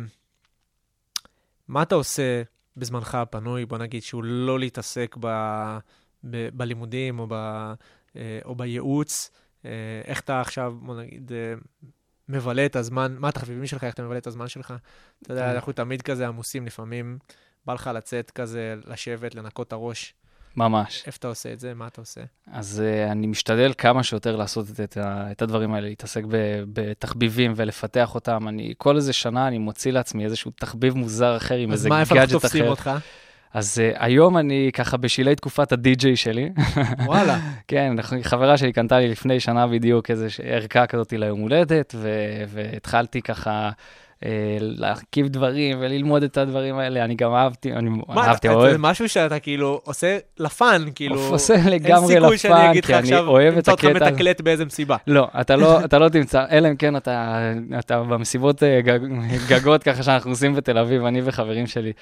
מה 1.68 1.82
אתה 1.82 1.94
עושה 1.94 2.42
בזמנך 2.76 3.14
הפנוי, 3.14 3.66
בוא 3.66 3.78
נגיד, 3.78 4.02
שהוא 4.02 4.24
לא 4.24 4.58
להתעסק 4.58 5.16
ב, 5.20 5.26
ב, 6.24 6.48
בלימודים 6.52 7.18
או, 7.18 7.26
ב, 7.28 7.32
אה, 8.16 8.38
או 8.44 8.54
בייעוץ? 8.54 9.30
אה, 9.64 9.70
איך 10.04 10.20
אתה 10.20 10.40
עכשיו, 10.40 10.74
בוא 10.80 11.00
נגיד, 11.00 11.32
אה, 11.32 11.54
מבלה 12.28 12.66
את 12.66 12.76
הזמן, 12.76 13.16
מה 13.18 13.28
התחביבים 13.28 13.66
שלך, 13.66 13.84
איך 13.84 13.94
אתה 13.94 14.02
מבלה 14.02 14.18
את 14.18 14.26
הזמן 14.26 14.48
שלך? 14.48 14.74
אתה 15.22 15.32
יודע, 15.32 15.46
כן. 15.46 15.54
אנחנו 15.54 15.72
תמיד 15.72 16.02
כזה 16.02 16.28
עמוסים, 16.28 16.66
לפעמים 16.66 17.18
בא 17.66 17.74
לך 17.74 17.90
לצאת 17.94 18.30
כזה, 18.30 18.74
לשבת, 18.86 19.34
לנקות 19.34 19.68
את 19.68 19.72
הראש. 19.72 20.14
ממש. 20.56 21.02
איפה 21.06 21.16
אתה 21.18 21.28
עושה 21.28 21.52
את 21.52 21.60
זה? 21.60 21.72
מה 21.74 21.86
אתה 21.86 22.00
עושה? 22.00 22.20
אז 22.52 22.82
uh, 22.84 23.10
אני 23.12 23.26
משתדל 23.26 23.72
כמה 23.78 24.02
שיותר 24.02 24.36
לעשות 24.36 24.66
את, 24.70 24.80
את, 24.80 24.98
את 25.32 25.42
הדברים 25.42 25.74
האלה, 25.74 25.88
להתעסק 25.88 26.22
ב- 26.28 26.62
בתחביבים 26.72 27.52
ולפתח 27.56 28.14
אותם. 28.14 28.48
אני, 28.48 28.74
כל 28.78 28.96
איזה 28.96 29.12
שנה 29.12 29.48
אני 29.48 29.58
מוציא 29.58 29.92
לעצמי 29.92 30.24
איזשהו 30.24 30.50
תחביב 30.50 30.94
מוזר 30.96 31.36
אחר 31.36 31.54
עם 31.56 31.72
אז 31.72 31.78
איזה 31.78 31.88
מה, 31.88 32.00
איפה 32.00 32.14
אנחנו 32.14 32.20
גאדג'ט 32.26 32.32
תופסים 32.42 32.62
אחר. 32.62 32.70
אותך? 32.70 32.90
אז 33.54 33.78
uh, 33.78 33.96
היום 33.98 34.38
אני 34.38 34.70
ככה 34.74 34.96
בשלהי 34.96 35.34
תקופת 35.36 35.72
הדי-ג'יי 35.72 36.16
שלי. 36.16 36.50
וואלה. 37.06 37.38
כן, 37.68 37.94
חברה 38.22 38.56
שלי 38.56 38.72
קנתה 38.72 38.98
לי 38.98 39.08
לפני 39.08 39.40
שנה 39.40 39.66
בדיוק 39.66 40.10
איזה 40.10 40.30
ש- 40.30 40.40
ערכה 40.44 40.86
כזאת 40.86 41.12
ליום 41.12 41.40
הולדת, 41.40 41.94
ו- 41.98 42.08
והתחלתי 42.48 43.22
ככה 43.22 43.70
להרכיב 44.60 45.28
דברים 45.28 45.76
וללמוד 45.80 46.22
את 46.22 46.36
הדברים 46.36 46.78
האלה, 46.78 47.04
אני 47.04 47.14
גם 47.14 47.34
אהבתי, 47.34 47.72
אני 47.72 47.90
מה, 47.90 48.26
אהבתי, 48.28 48.48
אתה- 48.48 48.56
אוהב. 48.56 48.72
זה 48.72 48.78
משהו 48.78 49.08
שאתה 49.08 49.38
כאילו 49.38 49.80
עושה 49.84 50.18
ל 50.38 50.48
fun, 50.48 50.84
כאילו... 50.94 51.20
עושה 51.30 51.54
לגמרי 51.70 52.14
אין 52.14 52.20
סיכוי 52.22 52.38
שאני 52.38 52.54
ל 52.54 52.57
fun, 52.57 52.68
אגיד 52.70 52.84
לך 52.84 52.90
עכשיו, 52.90 53.26
תמצא 53.54 53.72
אותך. 53.72 53.84
מתקלט 53.84 54.40
באיזה 54.40 54.64
מסיבה. 54.64 54.96
לא, 55.06 55.28
אתה 55.40 55.56
לא, 55.56 55.80
אתה 55.84 55.98
לא 55.98 56.08
תמצא, 56.08 56.44
אלא 56.50 56.68
אם 56.68 56.76
כן 56.76 56.96
אתה, 56.96 57.38
אתה 57.78 58.02
במסיבות 58.02 58.62
אה, 58.62 58.80
גג, 58.80 58.98
גגות 59.48 59.82
ככה 59.82 60.02
שאנחנו 60.02 60.30
עושים 60.30 60.54
בתל 60.54 60.78
אביב, 60.78 61.04
אני 61.04 61.20
וחברים 61.24 61.66
שלי. 61.66 61.92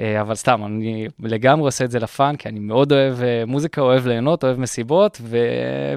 אה, 0.00 0.20
אבל 0.20 0.34
סתם, 0.34 0.60
אני 0.66 1.06
לגמרי 1.22 1.66
עושה 1.66 1.84
את 1.84 1.90
זה 1.90 1.98
ל 1.98 2.06
fun, 2.06 2.36
כי 2.36 2.48
אני 2.48 2.58
מאוד 2.60 2.92
אוהב 2.92 3.22
אה, 3.22 3.42
מוזיקה, 3.46 3.80
אוהב 3.80 4.06
ליהנות, 4.06 4.44
אוהב 4.44 4.60
מסיבות, 4.60 5.18
ו... 5.22 5.38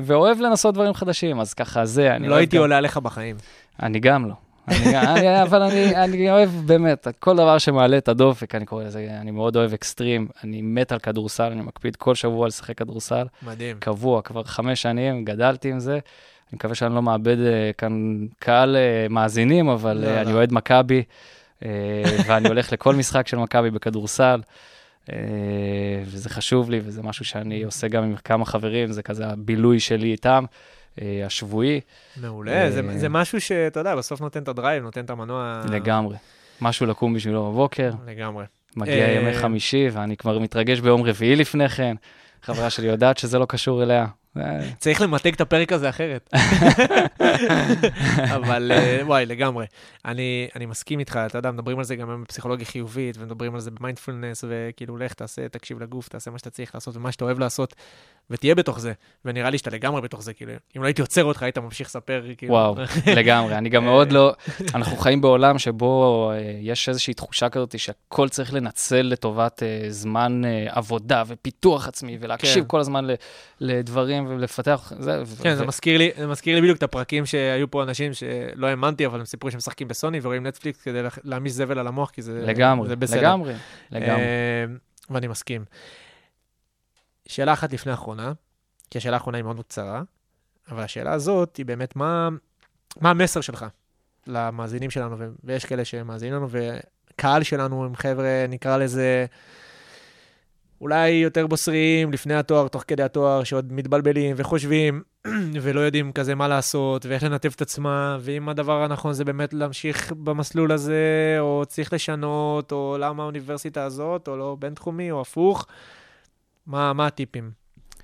ואוהב 0.01 0.39
לנסות 0.41 0.73
דברים 0.73 0.93
חדשים, 0.93 1.39
אז 1.39 1.53
ככה 1.53 1.85
זה, 1.85 2.15
אני 2.15 2.27
לא 2.27 2.35
הייתי 2.35 2.55
גם- 2.57 2.61
עולה 2.63 2.77
עליך 2.77 2.97
בחיים. 2.97 3.35
אני 3.83 3.99
גם 3.99 4.27
לא. 4.27 4.33
אני, 4.67 4.97
אני, 4.97 5.41
אבל 5.41 5.61
אני, 5.61 5.95
אני 5.95 6.31
אוהב 6.31 6.49
באמת, 6.49 7.07
כל 7.19 7.35
דבר 7.35 7.57
שמעלה 7.57 7.97
את 7.97 8.07
הדופק, 8.07 8.55
אני 8.55 8.65
קורא 8.65 8.83
לזה, 8.83 9.07
אני 9.21 9.31
מאוד 9.31 9.55
אוהב 9.55 9.73
אקסטרים, 9.73 10.27
אני 10.43 10.61
מת 10.61 10.91
על 10.91 10.99
כדורסל, 10.99 11.43
אני 11.51 11.61
מקפיד 11.61 11.95
כל 11.95 12.15
שבוע 12.15 12.47
לשחק 12.47 12.77
כדורסל. 12.77 13.27
מדהים. 13.43 13.77
קבוע, 13.79 14.21
כבר 14.21 14.43
חמש 14.43 14.81
שנים, 14.81 15.25
גדלתי 15.25 15.71
עם 15.71 15.79
זה. 15.79 15.93
אני 15.93 16.55
מקווה 16.57 16.75
שאני 16.75 16.95
לא 16.95 17.01
מאבד 17.01 17.39
אה, 17.39 17.71
כאן 17.77 18.25
קהל 18.39 18.75
אה, 18.75 19.07
מאזינים, 19.09 19.69
אבל 19.69 19.97
לא, 19.97 20.07
אה, 20.07 20.21
אני 20.21 20.31
לא. 20.31 20.37
אוהד 20.37 20.53
מכבי, 20.53 21.03
ואני 22.27 22.47
הולך 22.47 22.73
לכל 22.73 22.95
משחק 22.95 23.27
של 23.27 23.37
מכבי 23.37 23.71
בכדורסל, 23.71 24.41
וזה 26.05 26.29
חשוב 26.29 26.69
לי, 26.69 26.79
וזה 26.83 27.03
משהו 27.03 27.25
שאני 27.25 27.63
עושה 27.63 27.87
גם 27.87 28.03
עם 28.03 28.15
כמה 28.15 28.45
חברים, 28.45 28.91
זה 28.91 29.03
כזה 29.03 29.27
הבילוי 29.27 29.79
שלי 29.79 30.11
איתם, 30.11 30.45
השבועי, 31.25 31.81
מעולה, 32.17 32.71
זה- 32.71 32.81
אה, 32.89 32.97
זה 32.97 33.09
משהו 33.09 33.41
שאתה 33.41 33.79
יודע, 33.79 33.95
בסוף 33.95 34.21
נותן 34.21 34.43
את 34.43 34.47
הדרייב, 34.47 34.83
נותן 34.83 35.05
את 35.05 35.09
המנוע... 35.09 35.61
לגמרי. 35.71 36.17
משהו 36.61 36.85
לקום 36.85 37.13
בשבילו 37.13 37.51
בבוקר, 37.51 37.91
לגמרי. 38.07 38.45
מגיע 38.75 39.05
אה, 39.07 39.11
ימי 39.11 39.33
חמישי, 39.33 39.89
ואני 39.91 40.17
כבר 40.17 40.39
מתרגש 40.39 40.79
ביום 40.79 41.03
רביעי 41.03 41.35
לפני 41.35 41.69
כן. 41.69 41.95
חברה 42.41 42.69
שלי 42.69 42.87
יודעת 42.87 43.17
שזה 43.17 43.39
לא 43.39 43.45
קשור 43.45 43.83
אליה. 43.83 44.05
אה, 44.37 44.59
צריך 44.77 45.01
למתג 45.01 45.33
את 45.33 45.41
הפרק 45.41 45.71
הזה 45.71 45.89
אחרת. 45.89 46.29
אבל 48.35 48.71
אה, 48.71 48.99
וואי, 49.05 49.25
לגמרי. 49.25 49.65
אני, 50.05 50.47
אני 50.55 50.65
מסכים 50.65 50.99
איתך, 50.99 51.19
אתה 51.25 51.37
יודע, 51.37 51.51
מדברים 51.51 51.77
על 51.77 51.83
זה 51.83 51.95
גם 51.95 52.09
היום 52.09 52.23
בפסיכולוגיה 52.23 52.65
חיובית, 52.65 53.15
ומדברים 53.19 53.53
על 53.55 53.61
זה 53.61 53.71
במיינדפולנס, 53.71 54.43
וכאילו, 54.47 54.97
לך, 54.97 55.13
תעשה, 55.13 55.49
תקשיב 55.49 55.79
לגוף, 55.79 56.09
תעשה 56.09 56.31
מה 56.31 56.37
שאתה 56.37 56.49
צריך 56.49 56.75
לעשות 56.75 56.95
ומה 56.97 57.11
שאתה 57.11 57.25
אוהב 57.25 57.39
לעשות, 57.39 57.75
ותהיה 58.29 58.55
בתוך 58.55 58.79
זה. 58.79 58.93
ונראה 59.25 59.49
לי 59.49 59.57
שאתה 59.57 59.69
לגמרי 59.71 60.01
בתוך 60.01 60.23
זה, 60.23 60.33
כאילו, 60.33 60.51
אם 60.77 60.81
לא 60.81 60.87
הייתי 60.87 61.01
עוצר 61.01 61.23
אותך, 61.23 61.43
היית 61.43 61.57
ממשיך 61.57 61.87
לספר, 61.87 62.23
כאילו. 62.37 62.53
וואו, 62.53 62.75
לגמרי. 63.15 63.57
אני 63.57 63.69
גם 63.69 63.83
מאוד 63.85 64.11
לא... 64.11 64.33
אנחנו 64.75 64.97
חיים 64.97 65.21
בעולם 65.21 65.59
שבו 65.59 66.31
אה, 66.31 66.57
יש 66.61 66.89
איזושהי 66.89 67.13
תחושה 67.13 67.49
כזאת 67.49 67.79
שהכל 67.79 68.29
צריך 68.29 68.53
לנצל 68.53 69.01
לטובת 69.01 69.63
אה, 69.63 69.85
זמן 69.89 70.41
אה, 70.45 70.65
עבודה 70.69 71.23
ופיתוח 71.27 71.87
עצמי, 71.87 72.17
ולהקשיב 72.21 72.63
כן. 72.63 72.67
כל 72.67 72.79
הזמן 72.79 73.05
לדברים 73.59 74.25
ולפתח... 74.29 74.93
זה, 74.99 75.23
כן, 75.43 75.53
ו- 75.53 75.55
זה 75.55 75.65
מזכיר 75.65 75.97
לי, 75.97 76.11
זה 76.17 76.27
מזכיר 76.27 76.55
לי 76.55 76.61
בדיוק 76.61 76.77
את 76.77 76.83
הפרקים 76.83 77.25
שהיו 77.25 77.71
פה 77.71 77.83
אנשים 77.83 78.13
שלא 78.13 78.67
האמנתי, 78.67 79.05
אבל 79.05 79.19
הם 79.19 79.25
סיפרו 79.25 79.51
שהם 79.51 79.57
משחקים 79.57 79.87
בסוני 79.87 80.19
ורואים 80.23 80.47
נטפליקס 80.47 80.81
כדי 80.81 81.03
לה- 81.03 81.09
להעמיס 81.23 81.53
זבל 81.53 81.79
על 81.79 81.87
המוח, 81.87 82.09
כי 82.09 82.21
זה, 82.21 82.43
לגמרי, 82.47 82.87
זה 82.87 82.95
בסדר. 82.95 83.19
לגמרי, 83.19 83.53
לגמרי. 83.91 84.21
אה, 84.21 84.65
ואני 85.09 85.27
מסכים. 85.27 85.65
שאלה 87.27 87.53
אחת 87.53 87.73
לפני 87.73 87.91
האחרונה, 87.91 88.33
כי 88.89 88.97
השאלה 88.97 89.15
האחרונה 89.15 89.37
היא 89.37 89.43
מאוד 89.43 89.61
קצרה, 89.61 90.01
אבל 90.71 90.83
השאלה 90.83 91.13
הזאת 91.13 91.57
היא 91.57 91.65
באמת, 91.65 91.95
מה, 91.95 92.29
מה 93.01 93.09
המסר 93.09 93.41
שלך 93.41 93.65
למאזינים 94.27 94.91
שלנו, 94.91 95.15
ויש 95.43 95.65
כאלה 95.65 95.85
שמאזינים 95.85 96.33
לנו, 96.33 96.47
וקהל 96.49 97.43
שלנו 97.43 97.85
הם 97.85 97.95
חבר'ה, 97.95 98.45
נקרא 98.49 98.77
לזה, 98.77 99.25
אולי 100.81 101.09
יותר 101.09 101.47
בוסריים 101.47 102.11
לפני 102.11 102.35
התואר, 102.35 102.67
תוך 102.67 102.83
כדי 102.87 103.03
התואר, 103.03 103.43
שעוד 103.43 103.73
מתבלבלים 103.73 104.35
וחושבים, 104.39 105.01
ולא 105.61 105.79
יודעים 105.79 106.11
כזה 106.11 106.35
מה 106.35 106.47
לעשות, 106.47 107.05
ואיך 107.05 107.23
לנתב 107.23 107.51
את 107.55 107.61
עצמם, 107.61 108.17
ואם 108.21 108.49
הדבר 108.49 108.83
הנכון 108.83 109.13
זה 109.13 109.25
באמת 109.25 109.53
להמשיך 109.53 110.11
במסלול 110.11 110.71
הזה, 110.71 111.37
או 111.39 111.63
צריך 111.67 111.93
לשנות, 111.93 112.71
או 112.71 112.97
למה 112.99 113.23
האוניברסיטה 113.23 113.83
הזאת, 113.83 114.27
או 114.27 114.37
לא 114.37 114.55
בינתחומי, 114.59 115.11
או 115.11 115.21
הפוך. 115.21 115.65
מה, 116.65 116.93
מה 116.93 117.07
הטיפים 117.07 117.51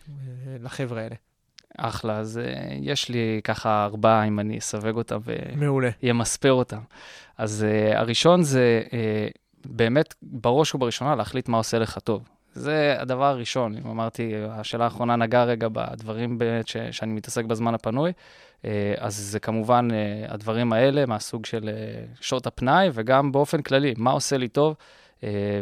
אה, 0.09 0.13
לחבר'ה 0.59 1.01
האלה? 1.01 1.15
אחלה, 1.77 2.17
אז 2.17 2.37
אה, 2.37 2.75
יש 2.81 3.09
לי 3.09 3.41
ככה 3.43 3.85
ארבעה, 3.85 4.23
אם 4.23 4.39
אני 4.39 4.57
אסווג 4.57 4.97
אותם 4.97 5.19
מעולה. 5.55 5.89
וימספר 6.03 6.51
אותם. 6.51 6.79
אז 7.37 7.65
uh, 7.65 7.97
הראשון 7.97 8.43
זה 8.43 8.83
באמת, 9.65 10.13
בראש 10.21 10.75
ובראשונה, 10.75 11.15
להחליט 11.15 11.49
מה 11.49 11.57
עושה 11.57 11.79
לך 11.79 11.99
טוב. 11.99 12.29
זה 12.53 12.95
הדבר 12.99 13.25
הראשון. 13.25 13.77
אם 13.77 13.89
אמרתי, 13.89 14.33
השאלה 14.49 14.83
האחרונה 14.83 15.15
נגעה 15.15 15.43
רגע 15.43 15.67
בדברים 15.71 16.37
באמת 16.37 16.67
ש, 16.67 16.77
שאני 16.91 17.13
מתעסק 17.13 17.45
בזמן 17.45 17.73
הפנוי, 17.73 18.11
אז 18.97 19.15
זה 19.15 19.39
כמובן 19.39 19.87
הדברים 20.27 20.73
האלה 20.73 21.05
מהסוג 21.05 21.45
של 21.45 21.69
שעות 22.21 22.47
הפנאי, 22.47 22.89
וגם 22.93 23.31
באופן 23.31 23.61
כללי, 23.61 23.93
מה 23.97 24.11
עושה 24.11 24.37
לי 24.37 24.47
טוב, 24.47 24.75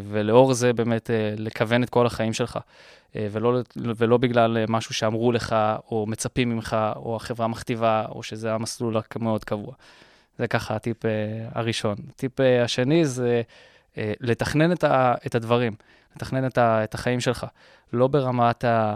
ולאור 0.10 0.54
זה 0.54 0.74
באמת 0.74 1.10
uh, 1.10 1.40
לכוון 1.42 1.84
את 1.84 1.90
כל 1.90 2.06
החיים 2.06 2.34
שלך. 2.34 2.60
אה, 3.16 3.28
ולא, 3.32 3.60
ולא 3.76 4.18
בגלל 4.18 4.58
אה, 4.58 4.66
משהו 4.70 4.94
שאמרו 4.94 5.32
לך, 5.32 5.56
או 5.92 6.06
מצפים 6.08 6.50
ממך, 6.50 6.78
או 6.96 7.16
החברה 7.16 7.48
מכתיבה, 7.48 8.06
או 8.10 8.24
שזה 8.24 8.54
המסלול 8.54 8.98
המאוד 9.16 9.44
קבוע. 9.44 9.74
זה 10.38 10.48
ככה 10.48 10.76
הטיפ 10.76 11.06
אה, 11.06 11.12
הראשון. 11.52 11.96
הטיפ 12.10 12.40
אה, 12.40 12.64
השני 12.64 13.06
זה 13.06 13.42
אה, 13.98 14.14
לתכנן 14.20 14.72
את 15.26 15.36
הדברים, 15.36 15.76
לתכנן 16.18 16.46
את, 16.46 16.58
ה, 16.58 16.84
את 16.84 16.94
החיים 16.94 17.20
שלך. 17.20 17.46
לא 17.94 18.08
ברמת 18.08 18.64
ה... 18.64 18.96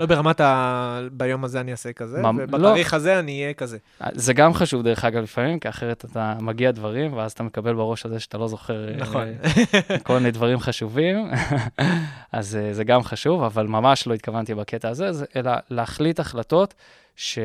לא 0.00 0.06
ברמת 0.06 0.40
ה... 0.40 1.00
ביום 1.12 1.44
הזה 1.44 1.60
אני 1.60 1.72
אעשה 1.72 1.92
כזה, 1.92 2.20
מה- 2.22 2.30
ובתאריך 2.38 2.94
הזה 2.94 3.18
אני 3.18 3.42
אהיה 3.42 3.54
כזה. 3.54 3.78
זה 4.12 4.32
גם 4.32 4.54
חשוב, 4.54 4.82
דרך 4.82 5.04
אגב, 5.04 5.22
לפעמים, 5.22 5.58
כי 5.58 5.68
אחרת 5.68 6.04
אתה 6.04 6.34
מגיע 6.40 6.70
דברים, 6.70 7.12
ואז 7.12 7.32
אתה 7.32 7.42
מקבל 7.42 7.74
בראש 7.74 8.06
הזה 8.06 8.20
שאתה 8.20 8.38
לא 8.38 8.48
זוכר 8.48 8.88
אה, 8.88 8.96
נכון. 8.96 9.26
כל 10.06 10.18
מיני 10.18 10.30
דברים 10.30 10.58
חשובים, 10.60 11.30
אז 12.32 12.56
אה, 12.56 12.72
זה 12.74 12.84
גם 12.84 13.02
חשוב, 13.02 13.42
אבל 13.42 13.66
ממש 13.66 14.06
לא 14.06 14.14
התכוונתי 14.14 14.54
בקטע 14.54 14.88
הזה, 14.88 15.12
זה- 15.12 15.24
אלא 15.36 15.52
להחליט 15.70 16.20
החלטות 16.20 16.74
ש, 17.16 17.38
אה, 17.38 17.44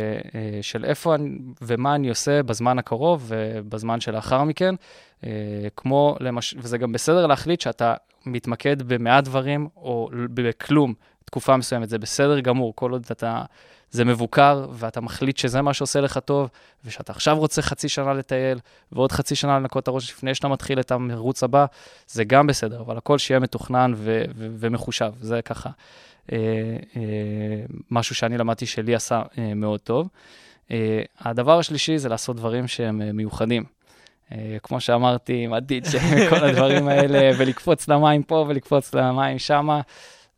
של 0.62 0.86
איפה 0.86 1.16
אני, 1.16 1.30
ומה 1.62 1.96
אני 1.96 2.10
עושה 2.10 2.44
בזמן 2.44 2.80
הקרוב 2.80 3.24
ובזמן 3.28 4.00
שלאחר 4.00 4.44
מכן, 4.44 4.76
אה, 5.26 5.30
כמו, 5.78 6.16
למש... 6.20 6.56
וזה 6.58 6.78
גם 6.78 6.92
בסדר 6.92 7.28
להחליט 7.28 7.62
שאתה 7.62 7.94
מתמקד 8.26 8.82
במעט 8.82 9.24
דברים 9.24 9.68
או 9.76 10.10
בכלום 10.14 10.94
תקופה 11.26 11.58
מסוימת, 11.58 11.90
זה 11.90 11.98
בסדר 11.98 12.40
גמור, 12.40 12.74
כל 12.76 12.92
עוד 12.92 13.06
אתה, 13.12 13.44
זה 13.92 14.06
מבוקר 14.06 14.68
ואתה 14.74 15.02
מחליט 15.02 15.38
שזה 15.38 15.62
מה 15.62 15.74
שעושה 15.74 16.02
לך 16.02 16.18
טוב, 16.18 16.50
ושאתה 16.86 17.12
עכשיו 17.12 17.38
רוצה 17.38 17.62
חצי 17.62 17.90
שנה 17.90 18.14
לטייל, 18.14 18.60
ועוד 18.92 19.12
חצי 19.12 19.36
שנה 19.36 19.60
לנקות 19.60 19.84
את 19.84 19.88
הראש 19.88 20.12
לפני 20.12 20.36
שאתה 20.36 20.48
מתחיל 20.48 20.80
את 20.80 20.92
המרוץ 20.92 21.44
הבא, 21.44 21.66
זה 22.08 22.24
גם 22.24 22.48
בסדר, 22.48 22.82
אבל 22.82 22.98
הכל 22.98 23.18
שיהיה 23.18 23.40
מתוכנן 23.40 23.94
ו- 23.96 24.24
ו- 24.36 24.48
ומחושב, 24.60 25.12
זה 25.22 25.42
ככה 25.42 25.70
אה, 26.32 26.38
אה, 26.98 27.02
משהו 27.92 28.16
שאני 28.16 28.38
למדתי 28.38 28.66
שלי 28.66 28.96
עשה 28.96 29.22
אה, 29.38 29.54
מאוד 29.54 29.80
טוב. 29.80 30.10
אה, 30.72 31.02
הדבר 31.20 31.60
השלישי 31.60 31.98
זה 31.98 32.10
לעשות 32.10 32.36
דברים 32.36 32.68
שהם 32.68 33.02
אה, 33.02 33.12
מיוחדים. 33.12 33.75
אה, 34.32 34.58
כמו 34.64 34.80
שאמרתי, 34.80 35.44
עם 35.44 35.54
הדיג'י, 35.54 35.98
כל 36.30 36.44
הדברים 36.44 36.88
האלה, 36.88 37.32
ולקפוץ 37.38 37.88
למים 37.88 38.24
פה 38.24 38.46
ולקפוץ 38.48 38.94
למים 38.96 39.40
שמה, 39.40 39.82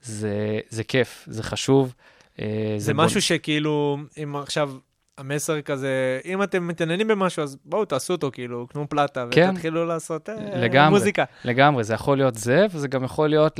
זה, 0.01 0.29
זה 0.69 0.83
כיף, 0.83 1.25
זה 1.27 1.43
חשוב. 1.43 1.93
אה, 2.41 2.45
זה 2.77 2.93
בון- 2.93 3.05
משהו 3.05 3.21
שכאילו, 3.21 3.97
אם 4.23 4.35
עכשיו 4.35 4.71
המסר 5.17 5.61
כזה, 5.61 6.19
אם 6.25 6.43
אתם 6.43 6.67
מתעניינים 6.67 7.07
במשהו, 7.07 7.43
אז 7.43 7.57
בואו 7.65 7.85
תעשו 7.85 8.13
אותו, 8.13 8.29
כאילו, 8.33 8.67
קנו 8.67 8.89
פלטה, 8.89 9.25
כן. 9.31 9.49
ותתחילו 9.51 9.85
לעשות 9.85 10.29
אה, 10.29 10.35
לגמרי. 10.57 10.89
מוזיקה. 10.89 11.23
לגמרי, 11.45 11.83
זה 11.83 11.93
יכול 11.93 12.17
להיות 12.17 12.35
זה, 12.35 12.65
וזה 12.71 12.87
גם 12.87 13.03
יכול 13.03 13.29
להיות, 13.29 13.59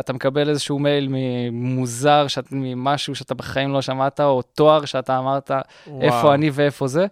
אתה 0.00 0.12
מקבל 0.12 0.48
איזשהו 0.50 0.78
מייל 0.78 1.08
מוזר, 1.52 2.26
שאת, 2.28 2.44
ממשהו 2.50 3.14
שאתה 3.14 3.34
בחיים 3.34 3.72
לא 3.72 3.82
שמעת, 3.82 4.20
או 4.20 4.42
תואר 4.42 4.84
שאתה 4.84 5.18
אמרת, 5.18 5.50
איפה 6.00 6.16
וואו. 6.16 6.34
אני 6.34 6.50
ואיפה 6.52 6.86
זה, 6.86 7.06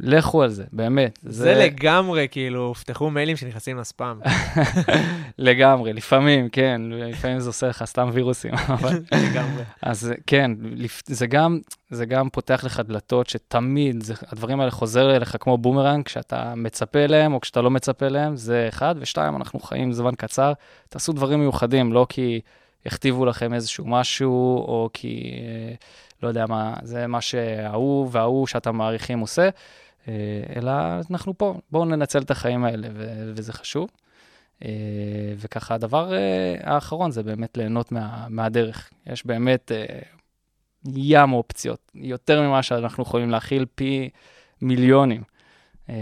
לכו 0.00 0.42
על 0.42 0.50
זה, 0.50 0.64
באמת. 0.72 1.18
זה 1.22 1.54
לגמרי, 1.54 2.28
כאילו, 2.30 2.74
פתחו 2.74 3.10
מיילים 3.10 3.36
שנכנסים 3.36 3.78
לספאם. 3.78 4.16
לגמרי, 5.38 5.92
לפעמים, 5.92 6.48
כן, 6.48 6.82
לפעמים 6.90 7.40
זה 7.40 7.48
עושה 7.48 7.68
לך 7.68 7.84
סתם 7.84 8.10
וירוסים, 8.12 8.54
אבל... 8.74 9.00
לגמרי. 9.12 9.62
אז 9.82 10.12
כן, 10.26 10.50
זה 11.06 11.26
גם, 11.26 11.58
זה 11.90 12.06
גם 12.06 12.28
פותח 12.30 12.64
לך 12.64 12.80
דלתות 12.80 13.28
שתמיד, 13.28 14.02
זה, 14.02 14.14
הדברים 14.32 14.60
האלה 14.60 14.70
חוזר 14.70 15.16
אליך 15.16 15.36
כמו 15.40 15.58
בומרנג, 15.58 16.04
כשאתה 16.04 16.52
מצפה 16.56 16.98
אליהם 16.98 17.34
או 17.34 17.40
כשאתה 17.40 17.62
לא 17.62 17.70
מצפה 17.70 18.06
אליהם, 18.06 18.36
זה 18.36 18.66
אחד. 18.68 18.94
ושתיים, 18.98 19.36
אנחנו 19.36 19.60
חיים 19.60 19.92
זמן 19.92 20.14
קצר, 20.14 20.52
תעשו 20.88 21.12
דברים 21.12 21.40
מיוחדים, 21.40 21.92
לא 21.92 22.06
כי 22.08 22.40
הכתיבו 22.86 23.24
לכם 23.26 23.54
איזשהו 23.54 23.86
משהו, 23.86 24.56
או 24.56 24.90
כי, 24.92 25.32
אה, 25.32 25.74
לא 26.22 26.28
יודע 26.28 26.46
מה, 26.46 26.74
זה 26.82 27.06
מה 27.06 27.20
שההוא 27.20 28.08
וההוא 28.12 28.46
שאתה 28.46 28.72
מעריכים 28.72 29.18
עושה. 29.18 29.48
אה, 30.08 30.12
אלא 30.56 30.72
אנחנו 31.10 31.38
פה, 31.38 31.54
בואו 31.70 31.84
ננצל 31.84 32.22
את 32.22 32.30
החיים 32.30 32.64
האלה, 32.64 32.88
ו- 32.94 33.32
וזה 33.36 33.52
חשוב. 33.52 33.88
אה, 34.64 34.70
וככה, 35.38 35.74
הדבר 35.74 36.14
אה, 36.14 36.54
האחרון 36.62 37.10
זה 37.10 37.22
באמת 37.22 37.56
ליהנות 37.56 37.92
מה- 37.92 38.26
מהדרך. 38.28 38.90
יש 39.06 39.26
באמת 39.26 39.72
ים 40.94 41.32
אופציות, 41.32 41.90
יותר 41.94 42.42
ממה 42.42 42.62
שאנחנו 42.62 43.02
יכולים 43.02 43.30
להכיל 43.30 43.66
פי 43.74 44.10
מיליונים. 44.62 45.22
אה, 45.90 45.94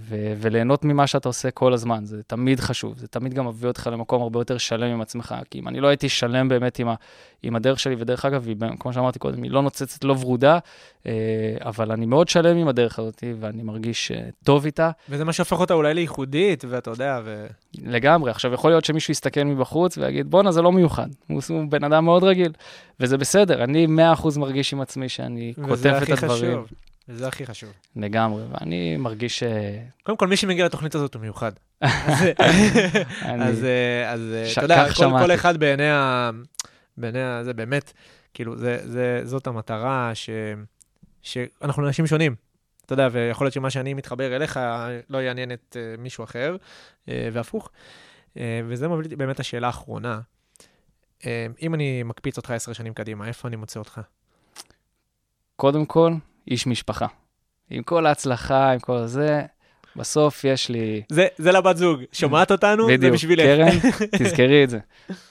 ו- 0.00 0.32
וליהנות 0.36 0.84
ממה 0.84 1.06
שאתה 1.06 1.28
עושה 1.28 1.50
כל 1.50 1.72
הזמן, 1.72 2.04
זה 2.04 2.22
תמיד 2.26 2.60
חשוב, 2.60 2.98
זה 2.98 3.08
תמיד 3.08 3.34
גם 3.34 3.46
מביא 3.46 3.68
אותך 3.68 3.88
למקום 3.92 4.22
הרבה 4.22 4.40
יותר 4.40 4.58
שלם 4.58 4.92
עם 4.92 5.00
עצמך, 5.00 5.34
כי 5.50 5.58
אם 5.58 5.68
אני 5.68 5.80
לא 5.80 5.88
הייתי 5.88 6.08
שלם 6.08 6.48
באמת 6.48 6.78
עם, 6.78 6.88
ה- 6.88 6.94
עם 7.42 7.56
הדרך 7.56 7.80
שלי, 7.80 7.94
ודרך 7.98 8.24
אגב, 8.24 8.48
היא, 8.48 8.56
כמו 8.80 8.92
שאמרתי 8.92 9.18
קודם, 9.18 9.42
היא 9.42 9.50
לא 9.50 9.62
נוצצת, 9.62 10.04
לא 10.04 10.16
ורודה, 10.20 10.58
אה, 11.06 11.12
אבל 11.60 11.92
אני 11.92 12.06
מאוד 12.06 12.28
שלם 12.28 12.56
עם 12.56 12.68
הדרך 12.68 12.98
הזאת, 12.98 13.24
ואני 13.40 13.62
מרגיש 13.62 14.10
אה, 14.10 14.28
טוב 14.44 14.64
איתה 14.64 14.90
וזה 15.08 15.24
מה 15.24 15.32
שהופך 15.32 15.60
אותה 15.60 15.74
אולי 15.74 15.94
לייחודית, 15.94 16.64
ואתה 16.68 16.90
יודע, 16.90 17.20
ו... 17.24 17.46
לגמרי. 17.84 18.30
עכשיו, 18.30 18.52
יכול 18.52 18.70
להיות 18.70 18.84
שמישהו 18.84 19.12
יסתכל 19.12 19.42
מבחוץ 19.44 19.98
ויגיד, 19.98 20.30
בואנה, 20.30 20.52
זה 20.52 20.62
לא 20.62 20.72
מיוחד, 20.72 21.08
הוא, 21.28 21.42
הוא 21.48 21.64
בן 21.68 21.84
אדם 21.84 22.04
מאוד 22.04 22.24
רגיל, 22.24 22.52
וזה 23.00 23.18
בסדר, 23.18 23.64
אני 23.64 23.86
100% 24.16 24.38
מרגיש 24.38 24.72
עם 24.72 24.80
עצמי 24.80 25.08
שאני 25.08 25.52
כותב 25.56 25.70
וזה 25.72 25.96
את 25.98 26.02
הכי 26.02 26.12
הדברים. 26.12 26.52
חשוב. 26.52 26.66
וזה 27.08 27.28
הכי 27.28 27.46
חשוב. 27.46 27.72
לגמרי, 27.96 28.42
ואני 28.50 28.96
מרגיש 28.96 29.38
ש... 29.38 29.42
קודם 30.02 30.18
כל, 30.18 30.26
מי 30.26 30.36
שמגיע 30.36 30.66
לתוכנית 30.66 30.94
הזאת 30.94 31.14
הוא 31.14 31.22
מיוחד. 31.22 31.52
אז, 31.80 32.24
אה, 33.64 34.14
אה, 34.14 34.52
אתה 34.52 34.62
יודע, 34.62 34.86
כל, 34.94 35.34
אחד 35.34 35.56
בעיני 35.56 35.90
ה... 35.90 36.30
בעיני 36.96 37.22
ה... 37.22 37.44
זה 37.44 37.54
באמת, 37.54 37.92
כאילו, 38.34 38.54
זאת 39.24 39.46
המטרה. 39.46 40.12
שאנחנו 41.22 41.86
אנשים 41.86 42.06
שונים. 42.06 42.34
אתה 42.84 42.92
יודע, 42.92 43.08
ויכול 43.12 43.44
להיות 43.44 43.54
שמה 43.54 43.70
שאני 43.70 43.94
מתחבר 43.94 44.36
אליך 44.36 44.60
לא 45.10 45.18
יעניין 45.18 45.52
את 45.52 45.76
מישהו 45.98 46.24
אחר, 46.24 46.56
והפוך. 47.08 47.70
וזה 48.36 48.88
מוביל 48.88 49.04
אותי 49.04 49.16
באמת 49.16 49.40
לשאלה 49.40 49.66
האחרונה. 49.66 50.20
אם 51.62 51.74
אני 51.74 52.02
מקפיץ 52.02 52.36
אותך 52.36 52.50
עשר 52.50 52.72
שנים 52.72 52.94
קדימה, 52.94 53.28
איפה 53.28 53.48
אני 53.48 53.56
מוצא 53.56 53.78
אותך? 53.78 54.00
קודם 55.56 55.86
כל, 55.86 56.12
איש 56.48 56.66
משפחה. 56.66 57.06
עם 57.70 57.82
כל 57.82 58.06
ההצלחה, 58.06 58.72
עם 58.72 58.78
כל 58.78 59.06
זה, 59.06 59.42
בסוף 59.96 60.44
יש 60.44 60.68
לי... 60.68 61.02
זה, 61.08 61.26
זה 61.38 61.52
לבת 61.52 61.76
זוג, 61.76 62.00
שומעת 62.12 62.50
אותנו? 62.50 62.86
זה 62.86 62.96
בדיוק, 62.96 63.14
בשבילך. 63.14 63.42
קרן, 63.42 63.90
תזכרי 64.18 64.64
את 64.64 64.70
זה. 64.70 64.78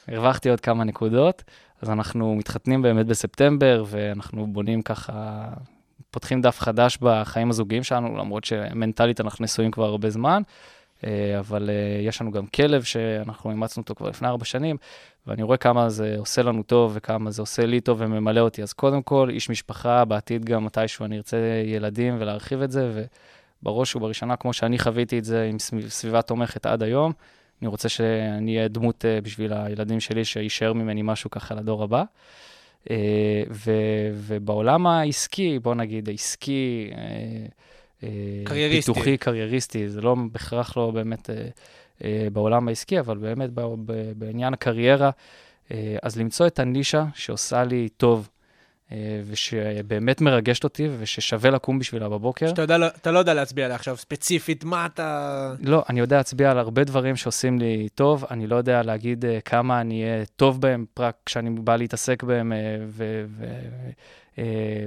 הרווחתי 0.08 0.50
עוד 0.50 0.60
כמה 0.60 0.84
נקודות, 0.84 1.44
אז 1.82 1.90
אנחנו 1.90 2.36
מתחתנים 2.36 2.82
באמת 2.82 3.06
בספטמבר, 3.06 3.84
ואנחנו 3.88 4.48
בונים 4.48 4.82
ככה, 4.82 5.48
פותחים 6.12 6.42
דף 6.42 6.60
חדש 6.60 6.98
בחיים 7.02 7.50
הזוגיים 7.50 7.84
שלנו, 7.84 8.18
למרות 8.18 8.44
שמנטלית 8.44 9.22
אנחנו 9.22 9.44
נשואים 9.44 9.72
כבר 9.72 9.86
הרבה 9.86 10.10
זמן, 10.10 10.42
אה, 11.04 11.40
אבל 11.40 11.70
אה, 11.70 12.02
יש 12.02 12.22
לנו 12.22 12.32
גם 12.32 12.48
כלב 12.48 12.84
שאנחנו 12.84 13.52
אימצנו 13.52 13.82
אותו 13.82 13.96
כבר 13.96 14.10
לפני 14.10 14.28
ארבע 14.28 14.46
שנים, 14.46 14.78
ואני 15.28 15.44
רואה 15.44 15.58
כמה 15.58 15.90
זה 15.90 16.16
עושה 16.18 16.42
לנו 16.44 16.64
טוב 16.64 16.92
וכמה 16.96 17.32
זה 17.32 17.42
עושה 17.42 17.66
לי 17.66 17.82
טוב 17.82 17.98
וממלא 18.02 18.40
אותי. 18.40 18.64
אז 18.64 18.74
קודם 18.74 19.02
כל, 19.02 19.30
איש 19.30 19.50
משפחה, 19.50 20.06
בעתיד 20.06 20.46
גם 20.46 20.66
מתישהו 20.66 21.06
אני 21.06 21.18
ארצה 21.18 21.38
ילדים 21.66 22.16
ולהרחיב 22.20 22.62
את 22.62 22.72
זה, 22.72 23.06
ובראש 23.64 23.96
ובראשונה, 23.96 24.36
כמו 24.36 24.54
שאני 24.54 24.80
חוויתי 24.80 25.20
את 25.20 25.26
זה 25.26 25.44
עם 25.44 25.60
סביב- 25.60 25.90
סביבה 25.90 26.22
תומכת 26.22 26.66
עד 26.66 26.84
היום, 26.84 27.12
אני 27.62 27.68
רוצה 27.68 27.90
שאני 27.90 28.58
אהיה 28.58 28.68
דמות 28.68 29.06
אה, 29.06 29.22
בשביל 29.22 29.54
הילדים 29.54 30.00
שלי, 30.00 30.26
שיישאר 30.26 30.74
ממני 30.74 31.02
משהו 31.02 31.30
ככה 31.30 31.56
לדור 31.56 31.84
הבא. 31.84 32.04
אה, 32.92 32.96
ו- 33.52 33.72
ובעולם 34.14 34.88
העסקי, 34.88 35.60
בוא 35.60 35.76
נגיד, 35.76 36.10
העסקי, 36.10 36.90
אה, 38.04 38.08
קרייריסטי. 38.44 38.94
פיתוחי, 38.94 39.18
קרייריסטי, 39.18 39.90
זה 39.90 40.02
לא 40.02 40.16
בהכרח 40.32 40.78
לא 40.78 40.92
באמת 40.92 41.30
בעולם 42.34 42.68
העסקי, 42.68 43.00
אבל 43.00 43.18
באמת 43.18 43.50
בעניין 44.18 44.54
הקריירה, 44.54 45.10
אה, 45.72 45.98
אז 46.04 46.18
למצוא 46.18 46.48
את 46.48 46.60
הנישה 46.60 47.06
שעושה 47.14 47.64
לי 47.64 47.90
טוב, 47.90 48.30
אה, 48.92 49.22
ושבאמת 49.26 50.22
מרגשת 50.22 50.64
אותי, 50.64 50.90
וששווה 51.00 51.50
לקום 51.50 51.80
בשבילה 51.80 52.10
בבוקר. 52.10 52.48
שאתה 52.48 52.62
יודע, 52.62 52.88
אתה 52.88 53.12
לא 53.12 53.20
יודע 53.20 53.34
להצביע 53.34 53.66
עליה 53.66 53.76
עכשיו 53.76 53.98
ספציפית, 53.98 54.64
מה 54.64 54.86
אתה... 54.86 55.54
לא, 55.60 55.84
אני 55.90 56.00
יודע 56.00 56.18
להצביע 56.18 56.52
על 56.52 56.58
הרבה 56.58 56.84
דברים 56.84 57.16
שעושים 57.16 57.60
לי 57.60 57.90
טוב, 57.96 58.26
אני 58.32 58.48
לא 58.48 58.56
יודע 58.56 58.82
להגיד 58.82 59.26
כמה 59.46 59.82
אני 59.82 60.04
אהיה 60.04 60.26
טוב 60.36 60.62
בהם 60.62 60.86
רק 61.00 61.16
כשאני 61.26 61.50
בא 61.50 61.76
להתעסק 61.76 62.24
בהם 62.24 62.54
ו- 62.88 63.26
ו- 63.28 63.56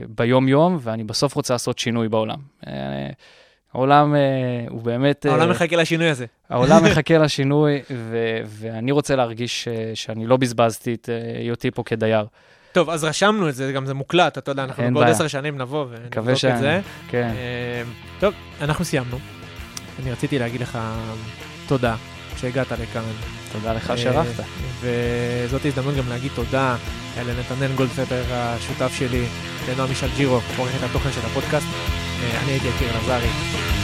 ביום-יום, 0.08 0.78
ואני 0.80 1.04
בסוף 1.04 1.34
רוצה 1.34 1.54
לעשות 1.54 1.78
שינוי 1.78 2.08
בעולם. 2.08 2.38
העולם 3.74 4.14
uh, 4.14 4.70
הוא 4.70 4.82
באמת... 4.82 5.26
uh, 5.26 5.30
העולם 5.30 5.50
מחכה 5.50 5.76
לשינוי 5.76 6.08
הזה. 6.08 6.26
העולם 6.50 6.84
מחכה 6.90 7.18
לשינוי, 7.18 7.82
ו- 7.90 8.40
ואני 8.46 8.92
רוצה 8.92 9.16
להרגיש 9.16 9.68
uh, 9.68 9.96
שאני 9.96 10.26
לא 10.26 10.36
בזבזתי 10.36 10.94
את 10.94 11.08
היותי 11.38 11.70
פה 11.70 11.82
כדייר. 11.82 12.26
טוב, 12.72 12.90
אז 12.90 13.04
רשמנו 13.04 13.48
את 13.48 13.54
זה, 13.54 13.72
גם 13.72 13.86
זה 13.86 13.94
מוקלט, 13.94 14.38
אתה 14.38 14.50
יודע, 14.50 14.64
אנחנו 14.64 14.94
בעוד. 14.94 15.06
עשר 15.06 15.28
שנים 15.28 15.58
נבוא 15.58 15.86
ונבדוק 15.90 16.28
את 16.28 16.36
ש... 16.36 16.44
זה. 16.44 16.80
כן, 17.08 17.30
אה, 17.36 17.82
טוב, 18.20 18.34
אנחנו 18.60 18.84
סיימנו. 18.84 19.18
אני 20.02 20.12
רציתי 20.12 20.38
להגיד 20.38 20.60
לך 20.60 20.78
תודה 21.68 21.96
שהגעת 22.40 22.72
לכאן. 22.72 23.02
תודה 23.52 23.72
לך 23.72 23.90
אה, 23.90 23.96
שערכת. 23.96 24.42
וזאת 24.80 25.64
הזדמנות 25.64 25.94
גם 25.96 26.08
להגיד 26.08 26.30
תודה 26.34 26.76
לנתנאל 27.26 27.72
גולדפפר, 27.74 28.22
השותף 28.30 28.92
שלי, 28.98 29.24
לנועם 29.68 29.88
מישל 29.88 30.08
ג'ירו, 30.16 30.40
עורכת 30.56 30.82
התוכן 30.82 31.12
של 31.12 31.20
הפודקאסט. 31.26 31.66
אה, 32.22 32.40
אני 32.42 32.52
הייתי 32.52 32.68
יקיר 32.68 32.88
אלעזרי, 32.90 33.30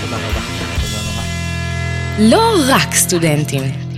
תודה 0.05 0.17
רבה. 0.17 0.41
תודה 0.83 0.99
רבה. 0.99 1.23
לא 2.19 2.55
רק 2.69 2.95
סטודנטים. 2.95 3.94